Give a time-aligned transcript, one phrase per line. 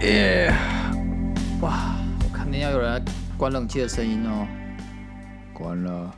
[0.00, 0.52] 耶！
[1.60, 3.00] 哇，我看见要有人
[3.38, 4.48] 关冷气的声音哦。
[5.52, 6.12] 关了。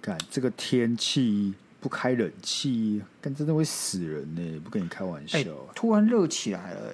[0.00, 4.60] 干，这个天气不开冷气，干真的会死人呢！
[4.64, 5.38] 不跟你开玩笑。
[5.38, 5.46] 欸，
[5.76, 6.92] 突然热起来了，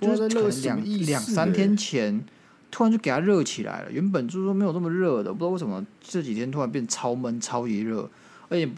[0.00, 2.24] 就是热两两三天前，
[2.72, 3.92] 突然就给它热起来了。
[3.92, 8.10] 原本就是说没有那么热的，不知道为什么这几天突然变超闷、超级热，
[8.48, 8.68] 而且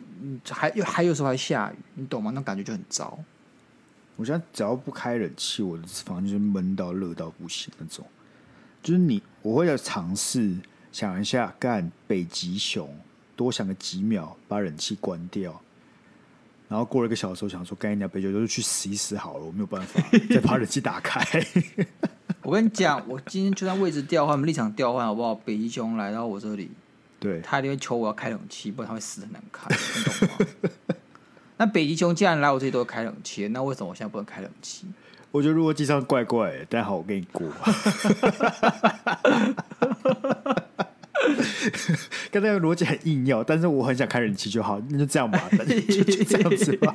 [0.50, 2.30] 还又还有时候还下雨，你懂吗？
[2.34, 3.18] 那感觉就很糟。
[4.16, 8.04] 我现在只要不开冷气，我的房间就闷到热到不行那种。
[8.82, 10.54] 就是你，我会要尝试
[10.92, 12.94] 想一下，干北极熊，
[13.34, 15.60] 多想个几秒，把冷气关掉。
[16.68, 21.24] 然后过了一个小时，我想说，干一点北极熊就去死一死好了，我没有办法再把冷气打开。
[22.42, 25.34] 我跟你讲，我今天就算位置调换，我们立场调换好不好？
[25.34, 26.70] 北极熊来到我这里，
[27.20, 30.36] 对，他一定会求我要开冷气，不然他会死的很难看， 你懂吗？
[31.56, 34.86] 那北极熊既然来我这里都会开冷气，那为什么我现在不能开冷气？
[35.30, 37.46] 我觉得如果机上怪怪的，但好，我跟你过。
[42.30, 46.92] 刚才逻辑很硬要，但是我很想开冷气就好，那就这样吧，就就这样子吧。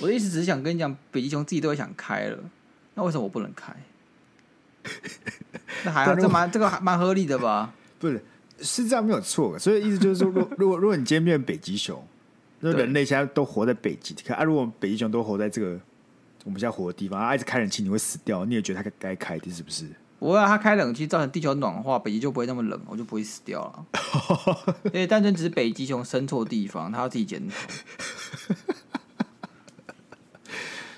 [0.00, 2.38] 我的意思只是想跟你讲，北极熊自己都会想开了，
[2.96, 3.72] 那为什么我不能开？
[5.84, 7.72] 那还好，这蛮这个还蛮合理的吧？
[8.00, 8.20] 不是，
[8.60, 9.56] 是这样没有错。
[9.56, 12.04] 所以意思就是说，如果 如果如果你今天变北极熊。
[12.60, 15.78] 那人类现在都活在北极，可啊，如果北极熊都活在这个
[16.42, 18.46] 我们现在活的地方，啊，一直开冷气，你会死掉。
[18.46, 19.84] 你也觉得它该开的，是不是？
[20.18, 23.86] 不会啊，它开冷气造成地球暖化，北极就不会那么冷，我就不会死掉了。
[24.84, 27.54] 因为单纯只是北极熊生错地方，它要自己检讨。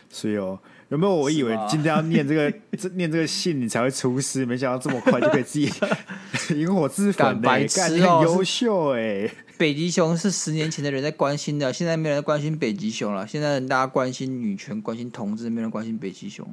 [0.09, 1.15] 所以哦，有没有？
[1.15, 5.71] 我以为今天要念这个 这念这个信，你才会出师，没想到这么快就可以自己
[6.59, 9.31] 引火自焚，欸，白痴哦，优秀哎，欸。
[9.59, 13.27] 北极熊是十年前的人在关心的，现在没人关心北极熊了。
[13.27, 16.47] 现在大家关心女权，关心同志，没人关心北极熊。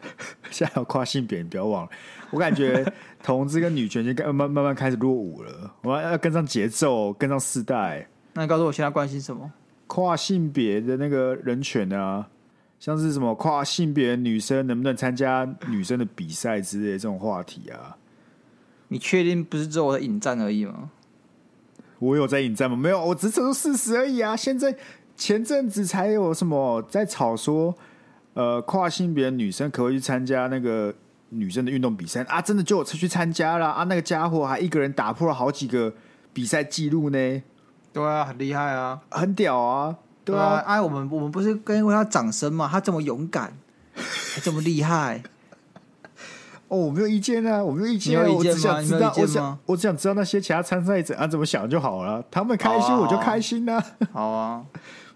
[0.50, 1.90] 现在有跨性别，你不要忘了。
[2.30, 2.84] 我感觉
[3.22, 8.08] 同志跟女权就慢慢慢开始落伍了，我要跟上节奏，跟上时代。
[8.34, 9.50] 那你告诉我，现在关心什么？
[9.86, 12.26] 跨性别的那个人权啊，
[12.78, 17.96] 像是什么跨性别女生能不能参加女生的比赛之类的这种话题啊？
[18.88, 20.90] 你确定不是只有我的引战而已吗？
[21.98, 22.76] 我有在引战吗？
[22.76, 24.36] 没有，我只是说事实而已啊！
[24.36, 24.76] 现在
[25.16, 27.74] 前阵子才有什么在吵说，
[28.34, 30.94] 呃，跨性别女生可不可以去参加那个
[31.30, 32.42] 女生的运动比赛啊？
[32.42, 33.84] 真的就我去参加了啊！
[33.84, 35.94] 那个家伙还一个人打破了好几个
[36.34, 37.42] 比赛记录呢。
[37.92, 39.96] 对啊，很厉害啊，很屌啊！
[40.24, 42.68] 对啊，哎、啊，我们我们不是跟为他掌声吗？
[42.70, 43.52] 他这么勇敢，
[43.94, 45.22] 还这么厉害。
[46.68, 53.84] 哦，我没有意见啊，我没有意见，我只想知道，我想，我只想知道那些其他参赛者啊怎么想就好了，他们开心我就开心啊。
[54.12, 54.64] 好啊，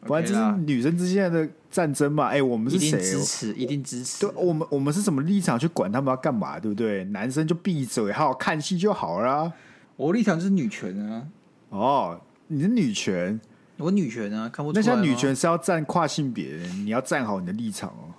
[0.03, 2.27] 不然这是女生之间的战争嘛？
[2.27, 3.01] 哎、欸，我们是谁？
[3.01, 4.21] 支持，一定支持。
[4.27, 6.61] 对，我们我们是什么立场去管他们要干嘛？
[6.61, 7.03] 对不对？
[7.05, 9.51] 男生就闭嘴，好好看戏就好了。
[9.97, 11.27] 我立场就是女权啊。
[11.71, 13.41] 哦，你是女权，
[13.79, 14.83] 我女权啊，看不出来。
[14.83, 18.15] 那像女权是要站跨性别，你要站好你的立场哦。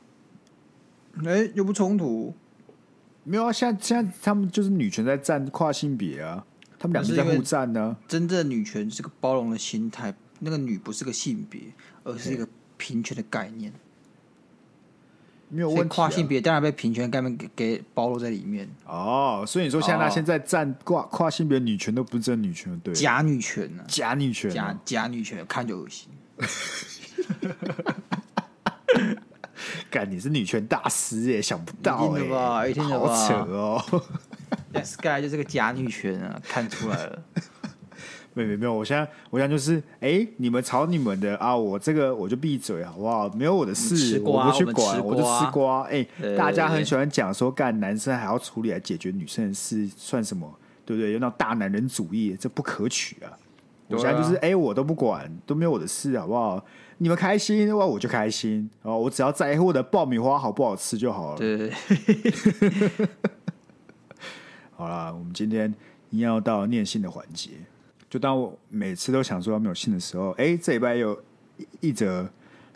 [1.26, 2.34] 哎、欸，又不冲突。
[3.24, 6.44] 没有啊，现在现在他们就是女权在站跨性别啊，
[6.80, 7.96] 他们两个在互站呢。
[8.08, 11.62] 真正的女权是个包容的心态，那个女不是个性别，
[12.04, 12.48] 而是一个
[12.78, 13.74] 平权的概念。
[15.50, 18.70] 没有问题、啊，跨性别当然被平权概念给给包罗在里面。
[18.86, 22.94] 哦，所以你说现在他现在站跨跨性别女权都不是真女权，对？
[22.94, 23.88] 假女权呢、啊？
[23.88, 26.08] 假女权、啊，假假女权，看就恶心。
[29.92, 33.84] 干，你是女权大师耶，想不到哎，一定的吧，好扯哦。
[34.84, 37.24] Sky 就是个假女权啊，看出来了。
[38.40, 43.30] 没没没有，我现在我现在就是，哎、欸，你们吵你们的啊，我这个我就闭嘴好不好？
[43.30, 45.82] 没有我的事，我不去管，我，我就吃瓜。
[45.84, 50.50] 哎、欸，大家很喜欢讲说，干男生还要处理来解决女生的事，算什么？
[50.86, 51.12] 对不对？
[51.12, 53.30] 有那种大男人主义，这不可取啊。
[53.90, 56.64] 我现在就是，哎、欸，我都不管，都没有我的事，好不好？
[57.00, 58.70] 你们开心的话，我就开心。
[58.82, 61.38] 哦，我只要在乎我的爆米花好不好吃就好了。
[61.38, 61.72] 对，
[64.76, 65.74] 好啦，我们今天
[66.10, 67.52] 一定要到念信的环节。
[68.10, 71.22] 就当我每次都想说要没有信的时候，哎，这礼拜有
[71.80, 72.28] 一则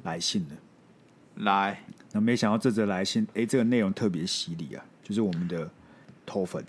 [0.04, 0.56] 来信了。
[1.44, 5.70] 来，那没想到这则来信，哎，这个内容特别犀利啊，就是我们的
[6.26, 6.64] 头粉。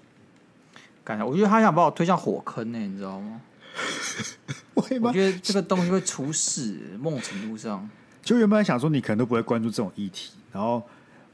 [1.04, 3.40] 感觉我觉得他想把我推向火坑呢，你知道 吗？
[4.74, 7.88] 我觉得这个东西会出事，某种程度上。
[8.22, 10.82] 就原本想说你可能都不会关注这种议题，然后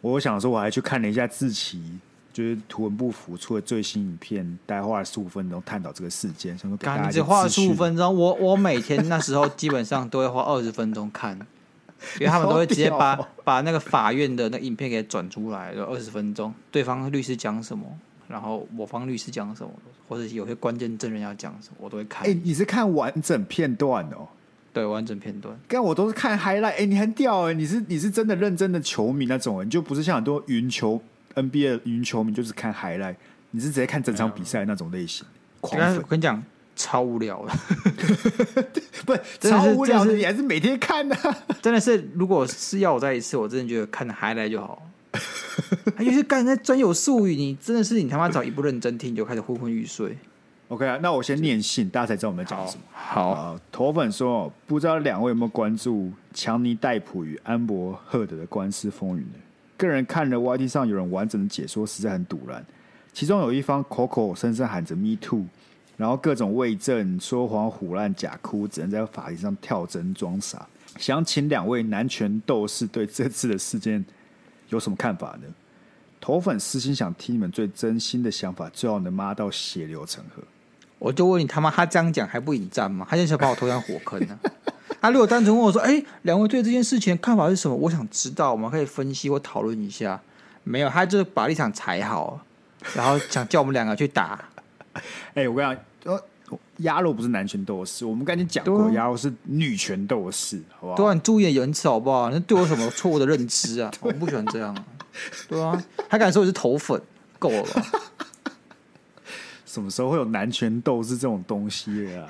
[0.01, 1.81] 我想说我还去看了一下志祺
[2.33, 6.57] 就是图文不符出了最新影片，大概花了十五分钟探讨这个事件。
[6.57, 11.37] 想说给大家，你只花了十五分钟，我我每天那时候基本上都会花二十分钟看，
[12.21, 17.85] 因为他们都会直接把把那个法院的那影片给转出来，就二十分钟，对方律师讲什么，
[18.29, 19.71] 然后我方律师讲什么，
[20.09, 22.23] 或者有些关键证人要讲什么，我都会看。
[22.27, 24.29] 哎、欸，你是看完整片段哦？
[24.73, 25.59] 对，完整片段。
[25.67, 26.67] 刚我都是看 highlight。
[26.67, 31.03] 哎、欸，你很屌哎，你是你是真的认真的球迷那种，人就不是像很多云球。
[31.35, 33.17] NBA 云球迷就是看 highlight，
[33.51, 35.27] 你是直接看整场比赛那种类型。
[35.61, 36.43] 狂粉，我跟你讲，
[36.75, 37.53] 超无聊的，
[39.05, 41.37] 不 是超无聊的，你还是每天看的、啊。
[41.61, 44.83] 真的是，如果是要我再一次，我真的觉得看 highlight 就好。
[45.99, 50.17] 尤其干那专有术语，你真的是你他妈早一不认真听，你就开始昏昏欲睡。
[50.69, 52.83] OK 啊，那我先念信，大家才知道我们在讲什么。
[52.93, 59.35] 好，好头粉说，不知道两位有没有关注强尼戴普与安博赫德的官司风云呢？
[59.81, 62.65] 个人看了 YT 上有人完整的解说，实在很堵然。
[63.13, 65.45] 其中有一方口口声声喊着 “Me too”，
[65.97, 70.69] 然后各种伪证、说谎、唬烂、假哭，只能在法庭上跳针装傻。
[70.97, 74.05] 想请两位男权斗士对这次的事件
[74.69, 75.49] 有什么看法呢？
[76.21, 80.43] 头粉私心想听你们最真心的想法，最好能骂到血流成河。
[80.99, 83.07] 我就问你他妈，他这样讲还不引战吗？
[83.09, 84.39] 他就想把我拖向火坑呢、
[85.01, 90.21] 他如果单纯问我说：“哎、欸，两位对这件事情的看法是什么？”我想知道，我们可以分析或讨论一下。
[90.63, 92.39] 没有，他就是把立场踩好，
[92.95, 94.39] 然后想叫我们两个去打。
[95.35, 96.21] 哎、欸，我跟你讲，
[96.79, 100.97] 鸭肉不是男权斗士，我们刚才讲过，鸭肉是女权斗士，好不好？
[100.97, 102.29] 对啊，你注意点言辞好不好？
[102.31, 103.91] 那对我什么错误的认知啊？
[104.03, 104.77] 我不喜欢这样。
[105.49, 107.01] 对啊，还敢说我是头粉，
[107.39, 107.87] 够了吧？
[109.65, 112.29] 什么时候会有男权斗士这种东西啊？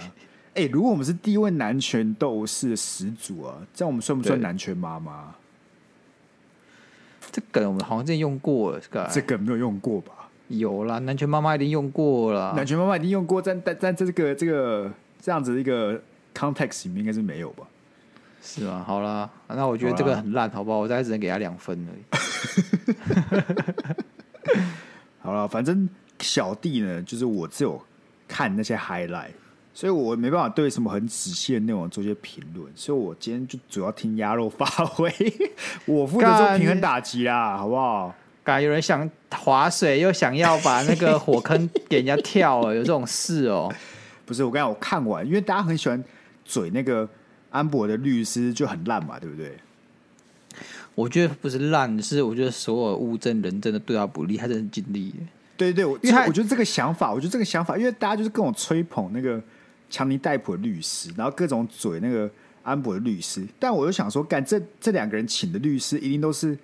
[0.54, 5.32] 哎、欸，如果我们是第一位男权斗士的始祖啊，这样我们算不算男权妈妈？
[7.30, 10.12] 这梗我们好像之前用过了，这个这个没有用过吧？
[10.48, 16.02] 有啦，男权妈妈一定用过了，男权妈妈一定用过，但但但这个这个这样子的一个
[16.34, 17.64] context 里面应该是没有吧？
[18.42, 18.82] 是吗？
[18.84, 20.78] 好啦，那我觉得这个很烂，好不好？
[20.78, 22.02] 我大概只能给他两分而已。
[25.22, 25.88] 好了，反正
[26.18, 27.80] 小弟呢，就是我只有
[28.26, 29.30] 看那些 highlight。
[29.80, 35.10] 所以我没办法对什么很仔细的内容做一些评论，所以我今天就主要听鸭肉发挥，
[35.86, 38.14] 我负责做平衡打击啦，好不好？
[38.44, 43.72] 刚有人想划水，又想要把那个火坑给人家跳了，有这种事哦？
[44.26, 46.04] 不是，我刚才我看完，因为大家很喜欢
[46.44, 47.08] 嘴那个
[47.48, 49.56] 安博的律师就很烂嘛，对不对？
[50.94, 55.14] 我觉得不是烂，是我觉得所有物证人真的对他不利，他真的尽力。
[55.56, 59.42] 对对，我因为我觉得这个想法，我觉得这个想法，因为大家就是跟我吹捧那个。
[59.90, 62.30] 强尼戴普的律师，然后各种嘴那个
[62.62, 66.56] 安博的律师，但我就想说，干这这两个人请的律师一定都是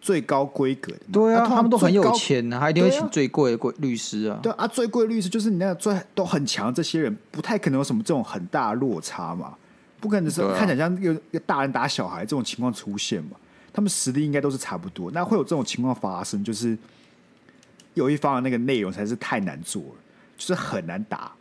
[0.00, 1.00] 最高规格的。
[1.12, 4.40] 对啊，他们都很有钱呢、啊，他一定会请最贵的贵律师啊。
[4.42, 9.54] 对啊，最贵的律师就是你那个最都很强的这些人，不太可能有什么这种很大的落差嘛，
[10.00, 13.36] 不可能是看起来像一个一个大人打小孩这种情况出现嘛。
[13.72, 16.76] 他们实力应该都是差不多，那会有这种情况发生，就是
[17.94, 19.94] 有一方的那个内容才是太难做了，
[20.36, 21.32] 就是很难打。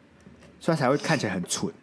[0.62, 1.74] 所以才会看起来很蠢，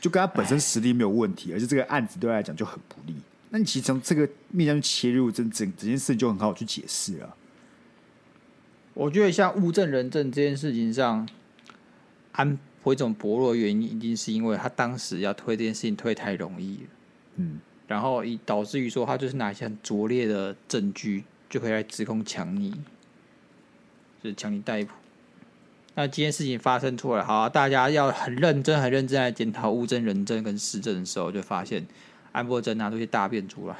[0.00, 3.14] 就跟他本身实力没有问题，而且这个案子对他来讲就很不利。
[3.50, 7.36] 那你其实从这个面向切入，整整整件事就很好去解释了。
[8.92, 11.28] 我觉得像物证人证这件事情上，
[12.32, 16.88] 安会这种薄弱的原因，一定是因为他当时要推这件事情推太容易了。
[17.36, 22.72] 嗯，然后以导致于说他就是拿一些很拙劣的证据就可以来指控强尼，
[24.20, 24.92] 就是强尼戴普。
[25.98, 31.86] 那今天事情发生出来，好、啊，大家要很认真、很认真来检讨物证、人证跟实证的时候，就发现
[32.32, 33.74] 安博真拿出些大便出来。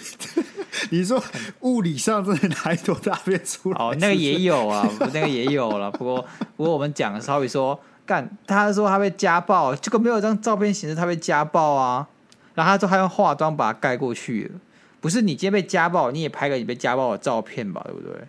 [0.92, 1.22] 你说
[1.60, 3.76] 物理上真的拿一坨大便出来？
[3.78, 5.90] 哦，那个也有啊，那个也有了。
[5.90, 12.06] 不过，不过我们讲的稍微说，干，他说他被家暴，这个没有一张照片显示他被家暴啊。
[12.54, 14.60] 然后他说他用化妆把它盖过去了。
[15.00, 18.20] 不是你今天被家暴，你也拍个你被家暴的照片吧，对不对？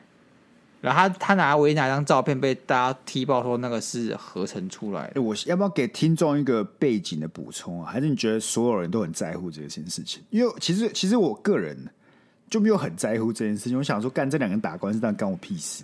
[0.81, 5.21] 然后他他拿唯一哪张照片被大家踢爆说那个是合成出来的？
[5.21, 7.91] 我要不要给听众一个背景的补充啊？
[7.91, 10.23] 还是你觉得所有人都很在乎这件事情？
[10.31, 11.77] 因为其实其实我个人
[12.49, 13.77] 就没有很在乎这件事情。
[13.77, 15.83] 我想说，干这两个人打官司，但干我屁事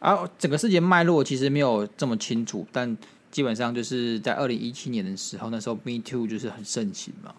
[0.00, 0.28] 啊！
[0.36, 2.98] 整个事件脉络其实没有这么清楚，但
[3.30, 7.32] 基本上就是在二零一七年的时候，那时候 Me Too 就是很盛行嘛。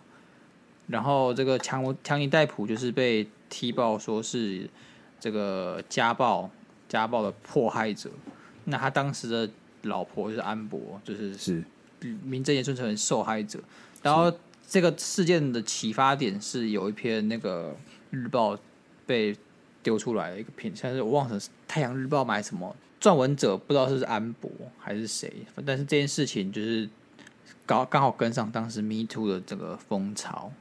[0.88, 4.70] 然后这个强强尼戴普就是被踢爆说是
[5.20, 6.50] 这个家暴。
[6.92, 8.10] 家暴的迫害者，
[8.66, 9.50] 那他当时的
[9.84, 11.64] 老婆就是安博，就是是
[12.22, 13.58] 名正言顺成为受害者。
[14.04, 14.30] 然后
[14.68, 17.74] 这个事件的启发点是有一篇那个
[18.10, 18.60] 日报
[19.06, 19.34] 被
[19.82, 25.32] 丢出来的一个品，像是我忘了《太阳日报》买什么撰文者，不知道是安博还是谁，
[25.66, 26.90] 但是这件事情就是
[27.66, 30.52] 刚刚好跟上当时 Me Too 的这个风潮，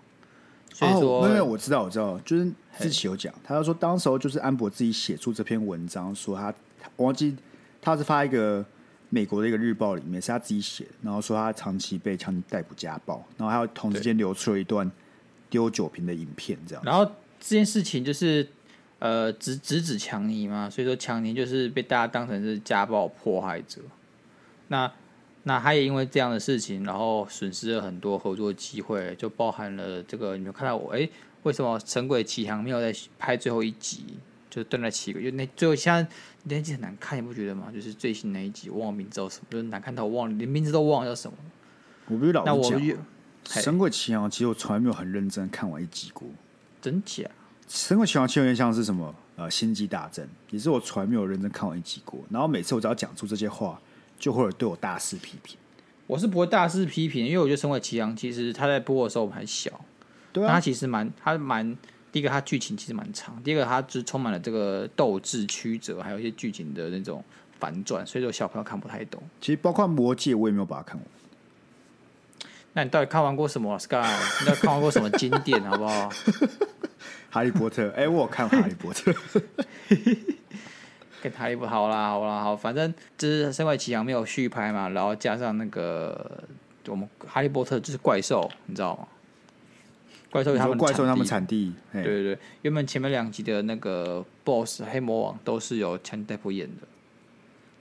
[0.80, 6.52] 所以说，哦、因为我知道，我知道，就是自己有讲，他就说当时候就是安博自己写出这篇文章，说他
[6.96, 7.36] 我忘记
[7.82, 8.64] 他是发一个
[9.10, 14.90] 美国的一个日报里面是他自己写的，然后说他长期被强尼逮捕家暴，然后还有同时间流出了一段
[15.50, 17.04] 丢酒瓶的影片，这样，然后
[17.38, 18.48] 这件事情就是。
[19.00, 23.80] 呃，直直指强尼嘛，所以说强尼就是被大家当成是家暴迫害者。
[24.68, 24.92] 那
[25.44, 30.36] 那他也因为这样的事情，然后损失了很多合作机会，就包含了这个。
[30.36, 31.08] 你们看到我，哎，
[31.44, 34.04] 为什么《神鬼奇航》没有在拍最后一集？
[34.50, 36.04] 就断了七个，就那最后现在
[36.42, 37.68] 那集很难看，你不觉得吗？
[37.72, 41.36] 就是最新那一集，我忘了名字叫什么，就是难看到我忘了，连名字都忘了叫什么。
[42.08, 42.42] 我不知道。
[42.44, 42.64] 那我
[43.44, 46.26] 《神鬼奇航》其实我从来没有很认真看完一集过，
[46.82, 47.22] 真假？
[47.68, 49.14] 《神鬼奇航》其实有点像是什么？
[49.36, 52.20] 呃，《星际大战》也是我从来没有认真看完一集过。
[52.28, 53.80] 然后每次我只要讲出这些话，
[54.20, 55.56] 就会有对我大肆批评。
[56.06, 59.84] 我是不会大肆批评，因为我觉得《神鬼奇航》其实他在播的时候我们还小，
[60.32, 61.76] 对啊，他其实蛮，他蛮
[62.12, 67.24] 第一个，他剧情其实蛮长；第二个，他就是充满了这个斗智曲折，还有一些剧情的那种
[67.58, 69.22] 反转，所以说小朋友看不太懂。
[69.40, 71.04] 其实包括《魔戒》，我也没有把它看完。
[72.72, 73.96] 那你到底看完过什么？Sky，
[74.40, 75.62] 你到底看完过什么经典？
[75.64, 76.08] 好不好？
[77.30, 79.14] 哈利波特，哎、欸，我有看哈利波特，
[81.22, 86.42] 跟哈利波特好啦，好啦，好，反正就是《身外奇航》没有续拍嘛，然后加上那个
[86.86, 89.06] 我们哈利波特就是怪兽，你知道吗？
[90.30, 96.86] 怪兽他们怪兽他们产地，对对对，原本前面两集的那个 BOSS 黑魔王都是由强尼戴普演的，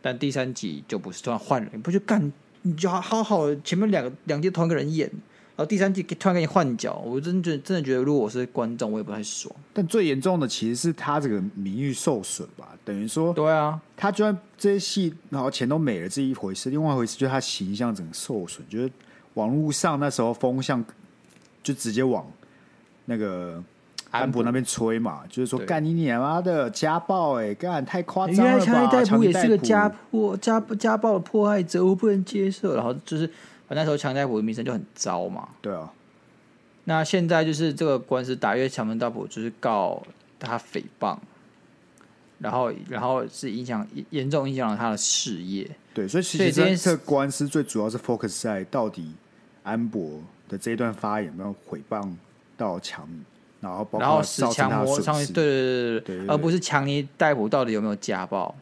[0.02, 2.32] 但第三集就不是，突然换了，你不就干，
[2.64, 5.10] 你就好好好，前面两个两集同一个人演。
[5.60, 9.54] 然后第三季突然给你换角，我真觉得真的觉得，如果我是观众，我也不太爽。
[9.74, 18.90] 但最严重的其实是他这个名誉受损吧，等于说，对啊，他就算这些戏然后钱都没了这一回事，另外一回事就是他形象整个受损，就是
[19.34, 20.82] 网络上那时候风向
[21.62, 22.26] 就直接往
[23.04, 23.62] 那个
[24.12, 28.64] 安博那边吹嘛，就是说干你娘妈的家暴哎、欸，干太夸张了吧？
[28.64, 32.76] 强尼戴普也是个家破家家暴的迫害者，我不能接受。
[32.76, 33.30] 然后就是。
[33.76, 35.50] 那时候强尼戴普的名声就很糟嘛。
[35.62, 35.92] 对啊。
[36.86, 40.02] 那现在就是这个官司打，因为强尼戴普就是告
[40.40, 41.18] 他诽谤，
[42.40, 45.70] 然后然后是影响严重影响了他的事业。
[45.94, 49.14] 对，所以其实这个官司最主要是 focus 在到底
[49.64, 52.12] 安博的这一段发言有没有诽谤
[52.58, 53.22] 到强尼，
[53.60, 55.34] 然后包括造成他的损失。
[55.34, 58.56] 对对对对对，而不是强尼逮捕到底有没有家暴。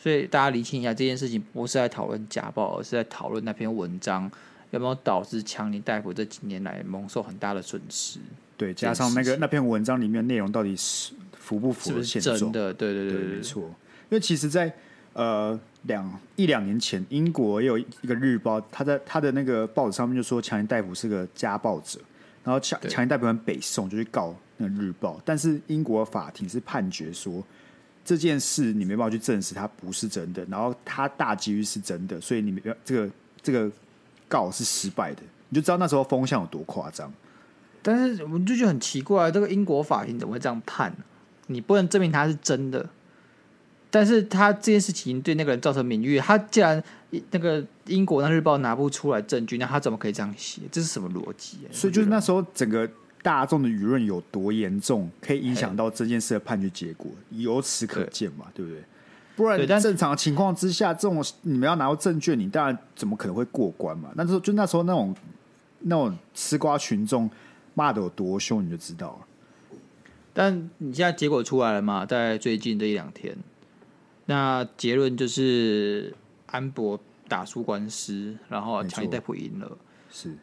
[0.00, 4.30] 所以大家理清一下，这件事情不是在讨论家暴，而是在讨论那篇文章
[4.70, 8.20] 有没有导致强尼戴普这几年来蒙受很大的损失。
[8.56, 12.36] 对，加上那个那篇文章里面内容到底是符不符合现状？
[12.36, 12.72] 是是真的？
[12.72, 13.62] 对对对，没错。
[13.62, 14.74] 因为其实在，在
[15.14, 21.98] 呃两一两年前，英国也有一个日报，他在他的那个报纸上面就说强尼戴普是个家暴者，
[22.44, 27.42] 然后强强尼戴普很北宋就去告那个日报，但是英国法庭是判决说。
[28.08, 33.10] 这件事你没办法去证实它不是真的，然后它大几率是真的，所以你没这个
[33.42, 33.70] 这个
[34.26, 37.12] 告是失败的，你就知道那时候风向有多夸张。
[37.82, 41.04] 但是我们就觉得很奇怪，这个英国法庭怎么会这样判呢？
[41.48, 42.88] 你不能证明它是真的，
[43.90, 46.82] 但是他这件事情对那个人造成名誉，他既然
[47.32, 50.62] 那个英国那日报拿不出来证据，那他怎么可以这样写？
[50.72, 51.58] 这是什么逻辑？
[51.70, 52.90] 所以就是那时候整个。
[53.22, 58.84] 大众的舆论有多严重，可以影响到这件事的判决结果，由此可见嘛，对，对不对？
[59.36, 64.10] 不然正常情况之下，这种你们要拿到证券，你当然怎么可能会过关嘛？
[64.16, 65.14] 那时候就那时候那种
[65.80, 67.30] 那种吃瓜群众
[67.74, 69.78] 骂的有多凶，你就知道了。
[70.32, 72.06] 但你现在结果出来了嘛？
[72.06, 73.36] 在最近这一两天，
[74.26, 76.14] 那结论就是
[76.46, 76.98] 安博
[77.28, 79.76] 打输官司，然后强尼戴普赢了。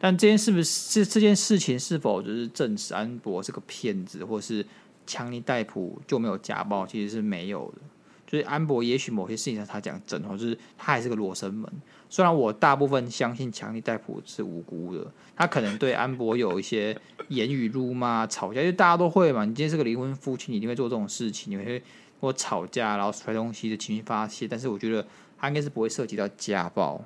[0.00, 4.64] 但这件是不是这这件事情是否就是证实安博是个骗子，或是
[5.06, 6.86] 强尼戴普就没有家暴？
[6.86, 7.82] 其实是没有的。
[8.26, 11.70] 就是安博也许某些事情上他讲真话，就是他还是个罗生门。
[12.08, 15.06] 虽然我大部分相信强尼戴普是无辜的，
[15.36, 19.44] 他可能对安博有一些言语辱骂、吵架，因为大家都会嘛。
[19.44, 21.80] 你今天是个离婚夫妻，你一定会做这种事情，你会
[22.20, 24.48] 或吵架，然后摔东西的情绪发泄。
[24.48, 25.06] 但是我觉得
[25.38, 27.00] 他应该是不会涉及到家暴，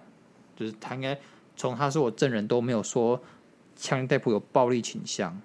[0.56, 1.18] 就是他应该。
[1.60, 3.20] 从他说我证人都没有说
[3.76, 5.38] 强尼戴普有暴力倾向，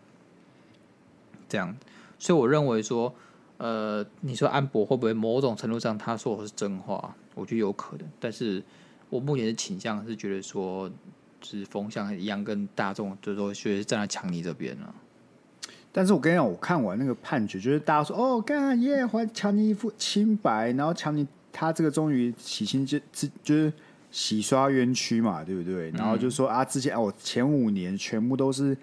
[1.50, 1.76] 这样，
[2.18, 3.14] 所以我认为说，
[3.58, 7.14] 呃，你说安博会不会某种程度上他说我是真话？
[7.34, 8.64] 我觉得有可能，但是
[9.10, 10.90] 我目前的倾向是觉得说，
[11.42, 14.96] 就是风向一样，跟大众就是说，确实站在强尼这边了。
[15.92, 22.98] 但是我跟你讲，我看完那个判决，就是大家说哦，干耶，还强尼一副清白，然后强尼他这个终于洗清就
[23.44, 23.74] 就是
[24.16, 25.92] 洗刷冤屈嘛，对不对？
[25.92, 28.76] 然后就说啊，之前啊，我前五年全部都是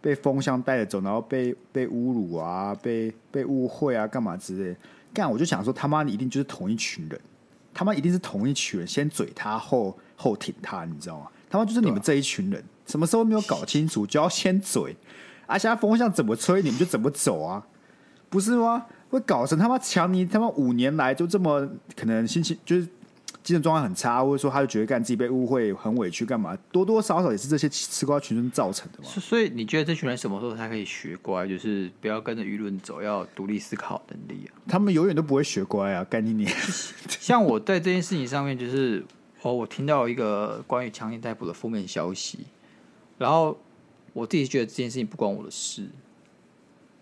[0.00, 4.74] 被风向带着走，然后被被侮辱啊，被被误会啊，干嘛之类。
[5.12, 7.20] 干，我就想说，他妈你一定就是同一群人，
[7.74, 11.26] 他妈一定是同一群人，先嘴他后后挺他，你知道吗？
[11.50, 14.96] 他妈就是你们这一群人，什么时候没有搞清楚，就要先嘴。
[15.46, 17.62] 啊，现在风向怎么吹，你们就怎么走啊，
[18.30, 18.86] 不是吗？
[19.10, 22.88] 会搞成他妈强尼他妈五年来就这么可能心情就是
[23.48, 26.56] 精神状态很差，或者说他就觉得干自己被误会很委屈，干嘛？
[26.70, 29.08] 多多少少也是这些吃瓜群众造成的嘛。
[29.08, 31.48] 所以你觉得这群人什么时候才可以学乖？
[31.48, 34.60] 就是不要跟着舆论走，要独立思考能力啊。
[34.68, 36.46] 他们永远都不会学乖啊，干你你。
[37.18, 39.04] 像我在这件事情上面，就是
[39.42, 42.40] 哦，我听到一个关于强行逮捕的负面消息，
[43.16, 43.58] 然后。
[44.14, 45.86] 我自己觉得这件事情不关我的事，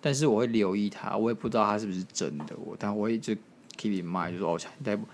[0.02, 3.34] 但是我会留意他，我也不知道他是不是真的，我但我一直
[3.78, 5.06] keep in mind，就说哦，强尼戴普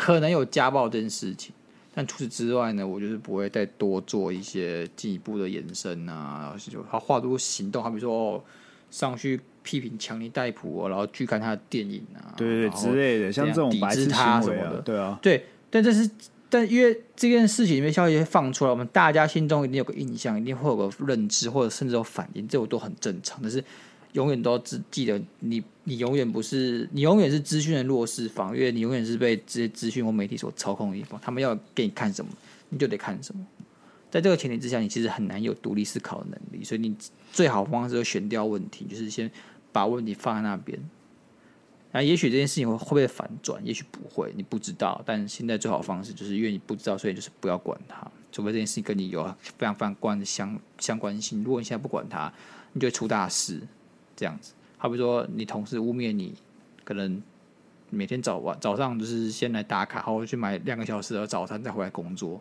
[0.00, 1.52] 可能有家暴这件事情，
[1.94, 8.42] 但除此之外呢，我就是不会再多做一些进一步的延伸啊，然后就他化作行动，好比说哦，
[8.90, 16.08] 上去批评强尼戴普，然后去看他的电影啊，对对对之类的，像这种抵制他什么的，对啊，对，但这是。
[16.52, 23.38] 但因为这件事情里面消息放出来，我们大家心中一定有个印象，一定会有个认知，或者甚至有反应，这我都很正常。
[23.40, 23.62] 但是
[24.12, 24.58] 永远都要
[24.90, 31.20] 记得你，你永远不是，你永远是资讯的弱势方，因为你永远是被这些资讯或媒体所操控的一方。
[31.20, 32.30] 他们要给你看什么，
[32.68, 33.46] 你就得看什么。
[34.10, 36.64] 在这个前提之下，你其实很难有独立思考的能力。
[36.64, 36.96] 所以你
[37.32, 39.30] 最好方式就选掉问题，就是先
[39.70, 40.76] 把问题放在那边。
[41.92, 43.64] 那也许这件事情会会不会反转？
[43.64, 45.00] 也许不会，你不知道。
[45.06, 48.08] 但现在最好方式就是因为你不知道，所以就是不要管它。
[48.32, 49.24] 除非这件事情跟你有
[49.58, 51.42] 非常非常关的相相关性。
[51.42, 52.32] 如果你现在不管它，
[52.72, 53.60] 你就会出大事。
[54.20, 56.34] 这样子，好比说你同事污蔑你，
[56.84, 57.22] 可能
[57.88, 62.38] 每天早晚早上就是先来打卡，然后去买两个小时的早餐，再回来工作。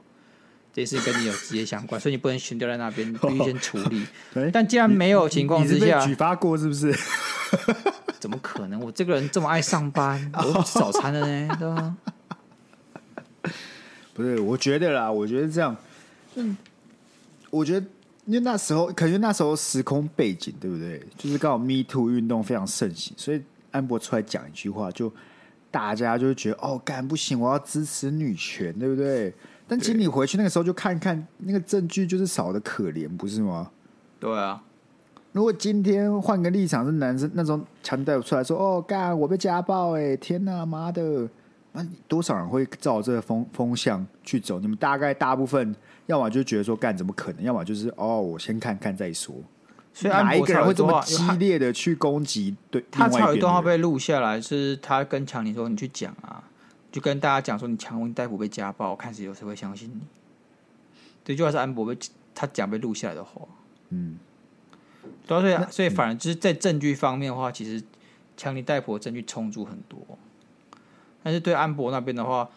[0.73, 4.05] 这件事跟你有直接相关，所以你不能悬吊在那边， 必须先处理。
[4.51, 6.93] 但既然没有情况之下，举发过是不是？
[8.19, 8.77] 怎么可能？
[8.81, 11.95] 我这个人这么爱上班，我都吃早餐的呢，对吧？
[14.13, 15.73] 不是，我觉得啦，我觉得这样，
[16.35, 16.57] 嗯，
[17.49, 17.87] 我觉得
[18.29, 21.03] 因为那时候，可能那时候时空背景，对不对？
[21.17, 25.11] 就是刚好 Me Too 运动非常盛行，所以安博出来讲一句话，就
[25.71, 29.33] 大家就会觉得哦，干不行，我要支持女权，对不对？
[29.67, 33.71] 但其实你回去那个时候就看看那个证据，就是少的可怜，不是吗？
[34.19, 34.61] 对啊。
[35.31, 41.27] 如果今天换个立场是男生，那种强带出来说：“哦，干我被家暴，哎，天哪，妈的！”
[41.71, 44.59] 那多少人会照这个风风向去走？
[44.59, 45.75] 你们大概大部分，
[46.07, 49.35] 要么就觉得说：“干怎么可能？”要么就是：“哦，我先看看再说。”
[49.93, 52.55] 所以哪一个人会这么激烈的去攻击？
[52.71, 56.43] 对，他才有一段话被录下来，是他跟强尼说：“你去讲啊，
[56.91, 60.01] 就跟大家讲说，你强尼戴普被家暴，看谁有谁会相信你。”
[61.25, 61.97] 这句话是安博被
[62.33, 63.41] 他讲被录下来的话。
[63.89, 64.17] 嗯。
[65.27, 67.83] 所以，所以反而就是在证据方面的话，其实
[68.35, 69.99] 强尼戴普的证据充足很多。
[71.23, 72.49] 但是对安博那边的话，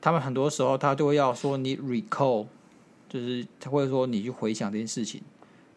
[0.00, 2.46] 他们很多时候他就会要说你 recall，
[3.08, 5.20] 就是他会说你去回想这件事情，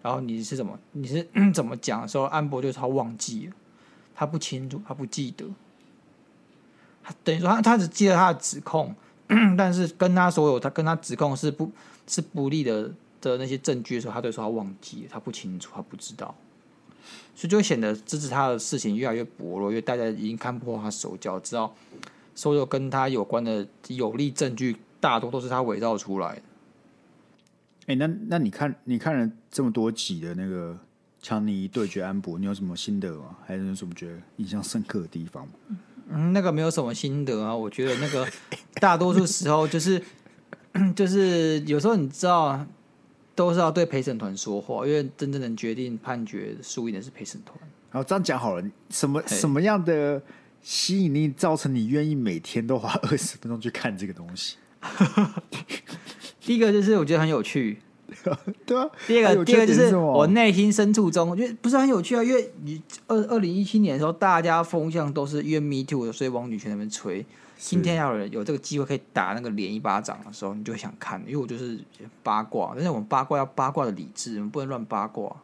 [0.02, 3.54] 然后你是怎么你是 怎么讲的时候，安博就是他忘记了，
[4.14, 5.46] 他不清楚，他不记得。
[7.04, 8.96] 他等于说他他只记得他的指控，
[9.58, 11.72] 但是跟他所有他跟他指控是不
[12.08, 12.92] 是不利的。
[13.22, 16.36] 的那些证据的时候，他就说他忘记了，他不清楚，他不知道，
[17.34, 21.74] 所以就会显得支持他的事情越来越薄弱，因为大家已经看破他手脚，知道
[22.36, 26.42] 所有跟他有关的有力证据大多都是他伪造出来的。
[27.88, 30.78] 哎、欸，那那你看，你看了这么多集的那个
[31.20, 33.38] 强尼对决安博，你有什么心得吗？
[33.48, 35.54] 还是有什么觉得印象深刻的地方吗？
[36.10, 38.28] 嗯，那个没有什么心得啊，我觉得那个
[38.76, 40.00] 大多数时候就是
[40.96, 42.64] 就是有时候你知道。
[43.38, 47.54] 都是要对陪审团说话，因为真正能决定判决输赢的是陪审团。
[47.90, 50.22] 好，这样讲好了，什么什么样的
[50.66, 54.58] 吸引力造成你愿意每天都花二十分钟去看这个东西？
[56.42, 57.78] 第一个就是我觉得很有趣，
[58.66, 58.90] 对啊。
[59.06, 67.24] 第二个，第二个就是我内心深处中，我觉得不是很有趣啊，因为你二二零一七年的时候，大家风向都是因为 Me Too，所以往女权那边吹。
[67.58, 71.80] 今天要有人有这个机会可以打那个脸一巴掌的时候，你就会想看，因为我就是
[72.24, 75.36] 八卦，但是我们八卦要八卦的理智，我们不能乱八卦。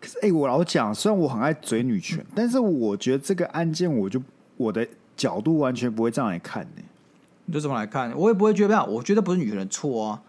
[0.00, 4.22] 可是，哎、欸，我老讲，虽然我很爱嘴女权，嗯、但是我觉得这个案件，我就
[4.62, 6.82] 我的角度完全不会这样来看呢。
[7.44, 10.22] 你就这么来看，我也不会觉得，我觉得不是女人错啊，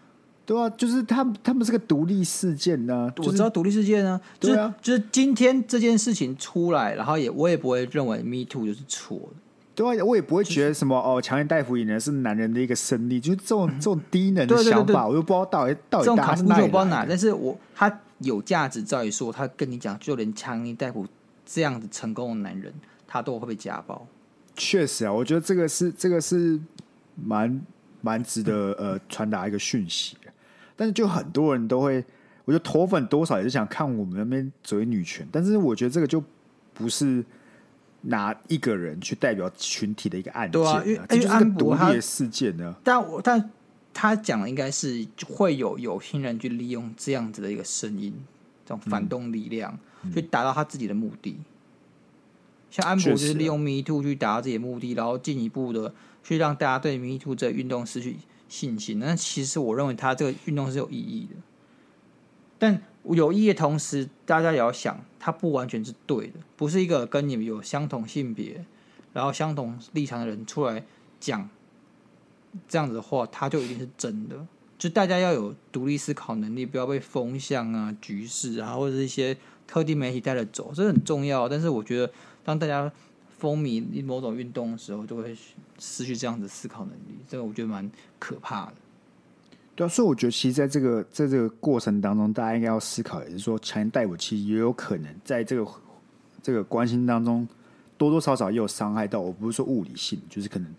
[0.44, 3.14] 对啊，就是他们，他们是个独立事件呢、啊。
[3.18, 9.36] 我知道独立事件呢，对啊，就是今天这件事情出来，然后也我也不会认为 Me Too 就是错的。
[9.76, 17.06] 对啊，我也不会觉得什么、就是、哦，强尼戴普引的是男人的一个胜利，就是这种这种低能的想法，我又不知道到底到底这种卡夫就不知道哪。
[17.08, 21.06] 但是我他有价值在于说，他跟你讲，就连强尼大夫
[21.46, 22.72] 这样子成功的男人，
[23.06, 24.06] 他都会被家暴。
[24.54, 26.60] 确实啊，我觉得这个是这个是
[27.14, 27.60] 蛮
[28.00, 30.32] 蛮值得呃传达一个讯息的。
[30.76, 32.04] 但是就很多人都会，
[32.44, 36.22] 我觉得脱粉多少也是想看我们那边作为女权，但是我觉得这个就
[36.72, 37.24] 不是。
[38.06, 42.74] 拿一个人去代表群体的一个案件，对啊，因为这就是个独立的事件呢。
[42.84, 43.50] 但我但
[43.94, 48.12] 他讲的应该是会有有心人去利用这样子的一个声音，
[48.66, 51.38] 这种反动力量，嗯、去达到他自己的目的。
[51.38, 51.44] 嗯、
[52.74, 58.16] 像安博就是利用 Me Too 去达到自己的目的，然后进一步的去让大家对 Me Too 这个运动失去
[58.48, 58.98] 信心。
[58.98, 61.36] 那其实我认为他这个运动是有意义的，
[62.58, 62.82] 但。
[63.04, 68.64] 有意义的同时，大家也要想，它不完全是对的，不是一个跟你们有相同性别，
[69.12, 70.82] 然后相同立场的人出来
[71.20, 71.50] 讲
[72.66, 74.46] 这样子的话，它就一定是真的。
[74.78, 81.46] 就大家要有独立思考能力，不要被风向啊、局势啊，或者是一些特定媒体带着走，这很重要。
[81.46, 82.10] 但是我觉得，
[82.44, 82.90] 当大家
[83.38, 85.36] 风靡某种运动的时候，就会
[85.78, 88.74] 失去这样子思考能力，这个我觉得蛮可怕的。
[89.74, 95.66] 对啊，所以我觉得，其实在这个在这个过程当中，大家应该要思考，也是说，强尼戴普其实也有可能在这个
[96.42, 97.48] 这个关心当中，
[97.98, 99.20] 多多少少也有伤害到。
[99.20, 100.72] 我不是说物理性，就是可能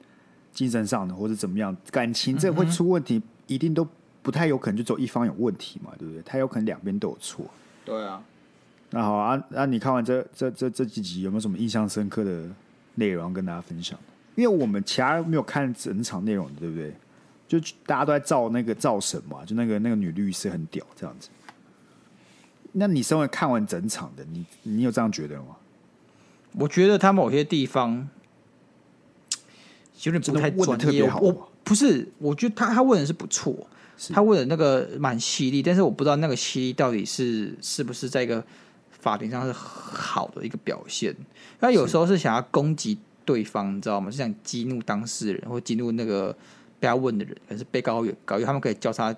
[0.53, 3.85] 精神上的或者怎么样，感情这会出问题，一定都
[4.21, 6.21] 不太有可能就只有一方有问题嘛，对不对？
[6.23, 7.45] 他有可能两边都有错。
[7.83, 8.23] 对啊。
[8.95, 12.49] 那好啊，那你看完这这这这几集，有没有什么印象深刻的
[12.93, 13.99] 内容要跟大家分享？
[14.35, 16.93] 因为我们其他没有看整场内容的，对不对？
[17.45, 21.27] 就大家都在造那个造神嘛，就那个那个女律师很屌这样子。
[22.71, 25.57] 那你身为看完整场的，你你有这样觉得吗？
[26.53, 28.07] 我觉得他某些地方
[30.03, 31.03] 有点不太专业。
[31.19, 33.67] 我不是，我觉得他他问的是不错，
[34.13, 38.41] 他问的那个蛮犀利，但是我不知道那个犀利到底是是不是在一个
[39.05, 41.15] 法庭上是好的一个表现。
[41.59, 44.09] 他有时候是想要攻击对方，你知道吗？
[44.09, 46.35] 是想激怒当事人或激怒那个。
[46.77, 49.15] 被他问的人，可是被告越高，因为他们可以交叉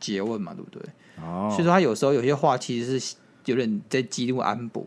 [0.00, 0.80] 诘问嘛，对不对？
[1.20, 4.84] 哦，所以说他有时候有些话其实是有点在激怒安博。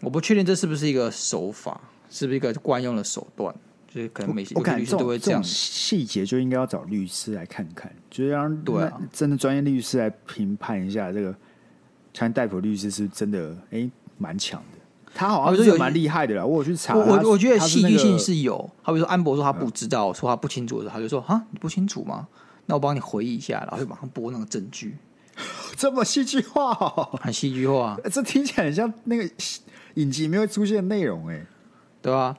[0.00, 3.54] 我不确定这是不是一个手法，是不是一个惯用的手段？
[3.86, 5.42] 就是可能每些律师都会这样。
[5.44, 11.32] 细节就应该要找律师来看看，就是让对、啊、真的专业律师来评判一下这个
[12.18, 14.78] 强尼戴普律师是真的哎蛮强的。
[15.14, 16.94] 他好像是蛮厉害的啦，我有去查。
[16.94, 18.68] 我我我觉得戏剧性是有。
[18.82, 22.26] 好比说安博说他不知道，说他不清楚的时候，他就说：“啊，你不清楚吗？
[22.66, 24.96] 那我帮你回忆一下，然后就马上播那个证据。
[25.76, 26.74] ”这么戏剧化，
[27.22, 27.96] 很戏剧化。
[28.10, 29.22] 这听起来很像那个
[29.94, 31.46] 影集里面会出现的内容，哎，
[32.02, 32.36] 对吧？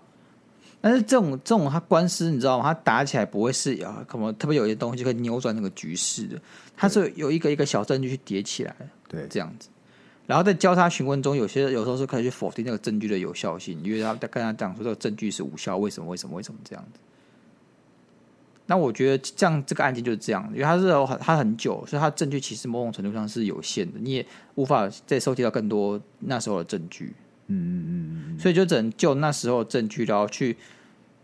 [0.81, 2.63] 但是这种这种他官司，你知道吗？
[2.63, 6.39] 他打起来不会是啊，可能特别有些东西可以扭转那个局势的。
[6.77, 8.73] 他是有一个一个小证据去叠起来，
[9.09, 9.67] 对，这样子。
[10.27, 16.07] 然后在交叉询问中，有些有时候是可以去否定那个证据的有效性，因为他在跟他讲说这个证据是无效，为什么？
[16.07, 16.35] 为什么？
[16.37, 16.99] 为什么这样子？
[18.67, 27.15] 那我觉得这样这个案件就是这样，因为他是很他很久，所以他证据其实某种程度上是有限的，你也无法再收集到更多那时候的证据。
[27.47, 30.55] 嗯嗯嗯嗯，所以就只能就那时候的证据，然后去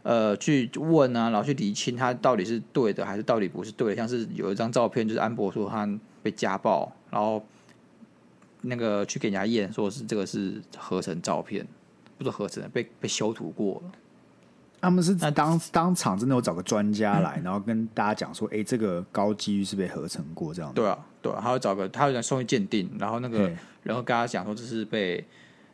[0.01, 3.95] 呃去问啊，然后去厘清他到底是对的还是到底不是对的。
[3.95, 5.87] 像是有一张照片，就是安博说他
[6.23, 7.45] 被家暴，然后。
[8.67, 11.65] 那个去给人家验，说是这个是合成照片，
[12.17, 13.91] 不是合成的，被被修图过了。
[14.81, 20.71] 他们是当当场真的有找个专家来，嗯、然后跟大家讲说，哎、欸，这个高几率是被合成过这样。
[20.73, 23.51] 对啊，对啊，他会找个，他会送去鉴定，然后那个
[23.81, 25.25] 然后跟他讲说这是被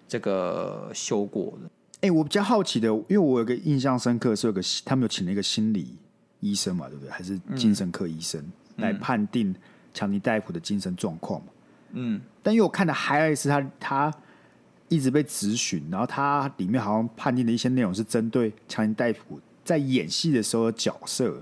[0.07, 1.67] 这个修过的。
[1.95, 5.97] 哎、欸，我比较好奇的，因为我有个印象深刻是有个他们有请了一个心理
[6.39, 7.11] 医生嘛，对不对？
[7.11, 8.41] 还是精神科医生、
[8.77, 9.53] 嗯、来判定
[9.93, 11.47] 强尼戴普的精神状况嘛？
[11.93, 14.13] 嗯，但因为我看的还是他，他
[14.89, 21.41] 一直被质询，然后他里面好像判定的一些内容是针对强尼戴普在演戏的时候的角色，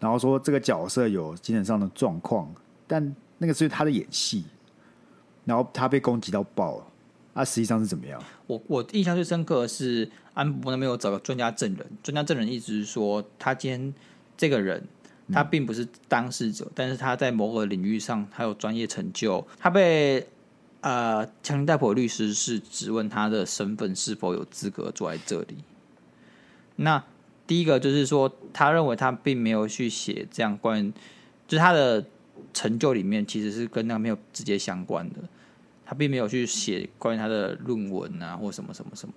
[0.00, 2.52] 然后说这个角色有精神上的状况，
[2.86, 4.44] 但那个是他的演戏，
[5.44, 6.86] 然后他被攻击到爆了，
[7.34, 8.22] 啊，实际上是怎么样？
[8.46, 13.94] 我我印象最深刻的是安博那边有找个专家证人，专家证人一直是说他今天
[14.36, 14.86] 这个人。
[15.32, 19.46] 他并不是当事者，但是他在某个领域上他有专业成就。
[19.58, 20.26] 他被
[20.80, 25.56] 呃强尼戴普律师是质问他的身份是否有资格坐在这里。
[26.76, 27.02] 那
[27.46, 30.92] 第一个就是说，他认为他并没有去写这样关于，
[31.46, 32.04] 就是他的
[32.54, 35.16] 成就里面其实是跟那个没有直接相关的，
[35.84, 39.14] 他并没有去写关于他的论文啊，或什么什么什么，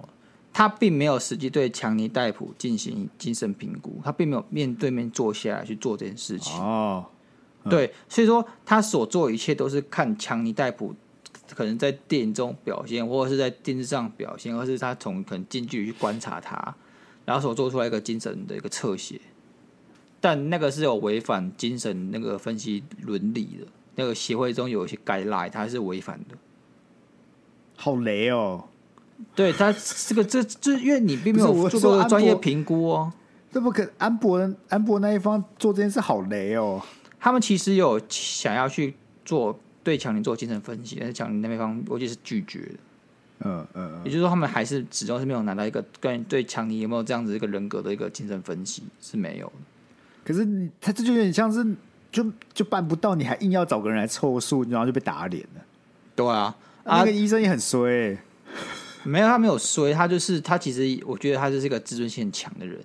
[0.58, 6.58] 他并没有实际对强尼戴普进行精神评估，他并没有面对面坐下来去做这件事情。
[6.58, 7.06] 哦，
[7.66, 10.96] 嗯、对，所以说他所做的一切都是看强尼戴普
[11.50, 16.74] 可能在电影中表现，或者是在电视上表现，而是他从可能近距离去观察他，
[17.26, 19.20] 然后所做出来一个精神的一个侧写。
[20.22, 26.38] 但那个是有违反精神那个分析伦理的，那个协会中有一些 guideline，它是违反的。
[27.76, 28.70] 好雷哦！
[29.34, 29.74] 对他
[30.08, 33.12] 这个这这，因为你并没有做过专业评估哦。
[33.52, 36.82] 这不可安博安博那一方做这件事好雷哦。
[37.20, 42.76] 他们其实有想要去做对强尼做精神分析，但是强尼那边方估计是拒绝的。
[43.40, 49.54] 嗯嗯，嗯也就是说，他们还是始终是没有拿到一个关于对强尼有没有这样子一个人格的一个精神分析是没有的。
[50.24, 50.46] 可是
[50.82, 51.66] 他这就有点像是
[52.12, 55.62] 就就办不到，你还硬要找个人来凑数，然后就被打脸了。
[56.16, 58.20] 对啊，啊那个医生也很衰、欸。
[59.06, 62.84] 没有，他没有衰，他就是他其实我觉得他就是一个自尊心很强的人。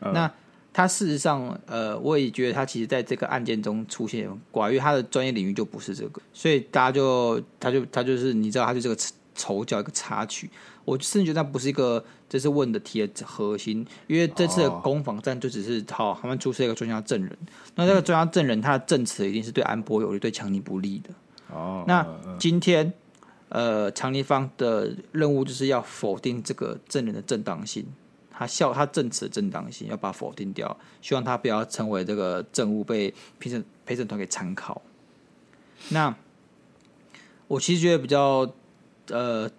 [0.00, 0.32] 嗯、那
[0.72, 8.96] 他事实上，呃，我也觉得他其实在这个案件中出现寡，因为他的专业领域就不是这个，所以大家就他就他就是你知道，他就这个
[9.34, 10.48] 丑角一个插曲。
[10.86, 17.38] 我甚至觉得那不是一个，这次问的题的核心，因为这次的攻防战就只是好，他们出示一个专家证人，
[17.74, 21.10] 那这个专家证人他的证词一定是对安博有利，对强尼不利的。
[21.54, 22.06] 哦，那
[22.38, 22.92] 今天
[23.50, 27.86] 呃，强尼方的任务就是要否定这个证人的正当性，
[28.30, 34.82] 他笑他证词的正当性，要把否定掉，希望他不要成为这个证物被陪审陪审团给参考。
[35.90, 36.16] 那
[37.46, 38.50] 我其实觉得比较
[39.10, 39.50] 呃。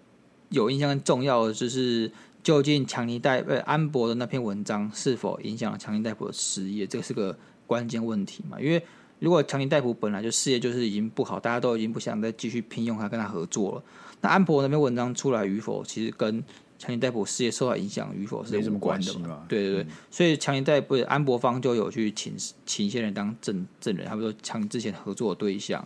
[0.52, 2.12] 有印象很重要的就是，
[2.44, 6.86] 究竟强尼戴呃安博的那篇文章是否影响了强尼戴普的事业？
[6.86, 8.60] 这个是个关键问题嘛？
[8.60, 8.86] 因为
[9.22, 13.84] 如果强尼戴普本来就事业就是已经不好，大家都已经不想再继续聘用他跟他合作了，
[14.20, 16.44] 那安博那篇文章出来与否，其实跟
[16.80, 19.28] 强尼戴普事业受到影响与否是没什么关的嘛？
[19.28, 22.34] 嘛对对对，嗯、所以强尼戴普安博方就有去请
[22.66, 25.86] 请一些人当证证人，他们说强之前合作的对象，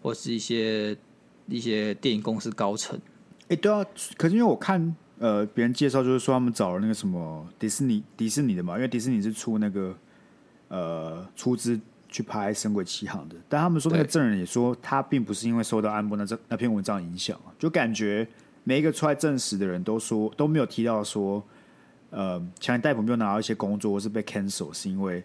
[0.00, 0.96] 或是一些
[1.48, 2.98] 一些电影公司高层。
[3.42, 3.84] 哎，欸、对啊，
[4.16, 9.94] 可是因为我看呃别人介绍，就是说他们找了那个什么迪士尼迪士尼的嘛，因为迪士尼是出那个
[10.68, 18.26] 呃出资去拍《神鬼奇航》的，但他们说那个证人也说他并不是因为受到安博那这那篇文章影响，就感觉
[18.64, 21.42] 每一个出来证实的人都说都没有提到说
[22.10, 25.22] 呃强尼戴普没有拿到一些工作或是被 cancel 是因为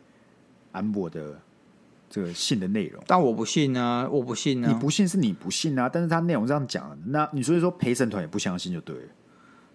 [0.72, 1.40] 安博的。
[2.14, 4.06] 这个信的内容，但我不信啊！
[4.12, 4.68] 我不信啊！
[4.70, 5.88] 你不信是你不信啊！
[5.88, 9.08] 但是他内容这样讲，那你所以说陪审团也不相信就对了。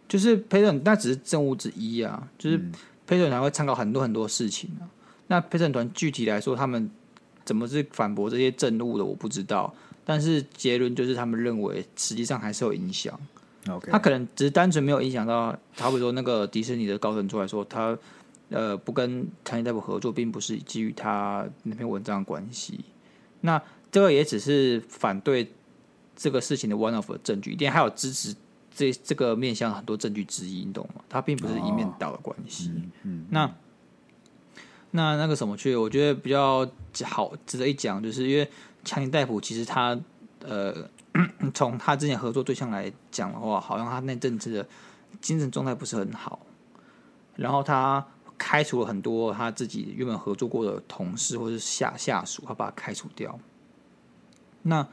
[0.07, 2.29] 就是陪审，那只是证物之一啊。
[2.37, 2.61] 就是
[3.07, 4.85] 陪审团会参考很多很多事情啊。
[5.27, 6.91] 嗯、那陪审团具体来说，他们
[7.45, 9.73] 怎么是反驳这些证物的，我不知道。
[10.05, 13.19] 但是结论就是，他们认为实际上还是有影响。
[13.69, 17.99] OK，他可能只是单纯没有影响到，好比说那个迪士尼的高层出来说他。
[18.49, 22.79] 呃，不跟强尼戴普合作，并不是基于他那篇文章的关系。
[23.41, 23.61] 那
[23.91, 25.51] 这个也只是反对
[26.15, 28.33] 这个事情的 one of 的证据，一定还有支持
[28.73, 31.03] 这这个面向很多证据之一，你懂吗？
[31.09, 32.69] 它并不是一面倒的关系。
[32.69, 32.91] 哦嗯。
[33.03, 33.53] 嗯，那
[34.97, 35.77] 那那个什么去？
[35.77, 36.69] 我觉得比较
[37.05, 38.51] 好值得一讲，就是因为
[38.85, 39.97] 强尼戴普其实他
[40.41, 40.75] 呃，
[41.55, 44.67] 从他之前合作对象来讲的话，好像他那阵子的
[45.21, 46.41] 精神状态不是很好，
[47.37, 48.05] 然后他。
[48.39, 53.41] 开除了很多他自己原本合作过的同事或是下下属，他把他开除掉。
[54.61, 54.87] 那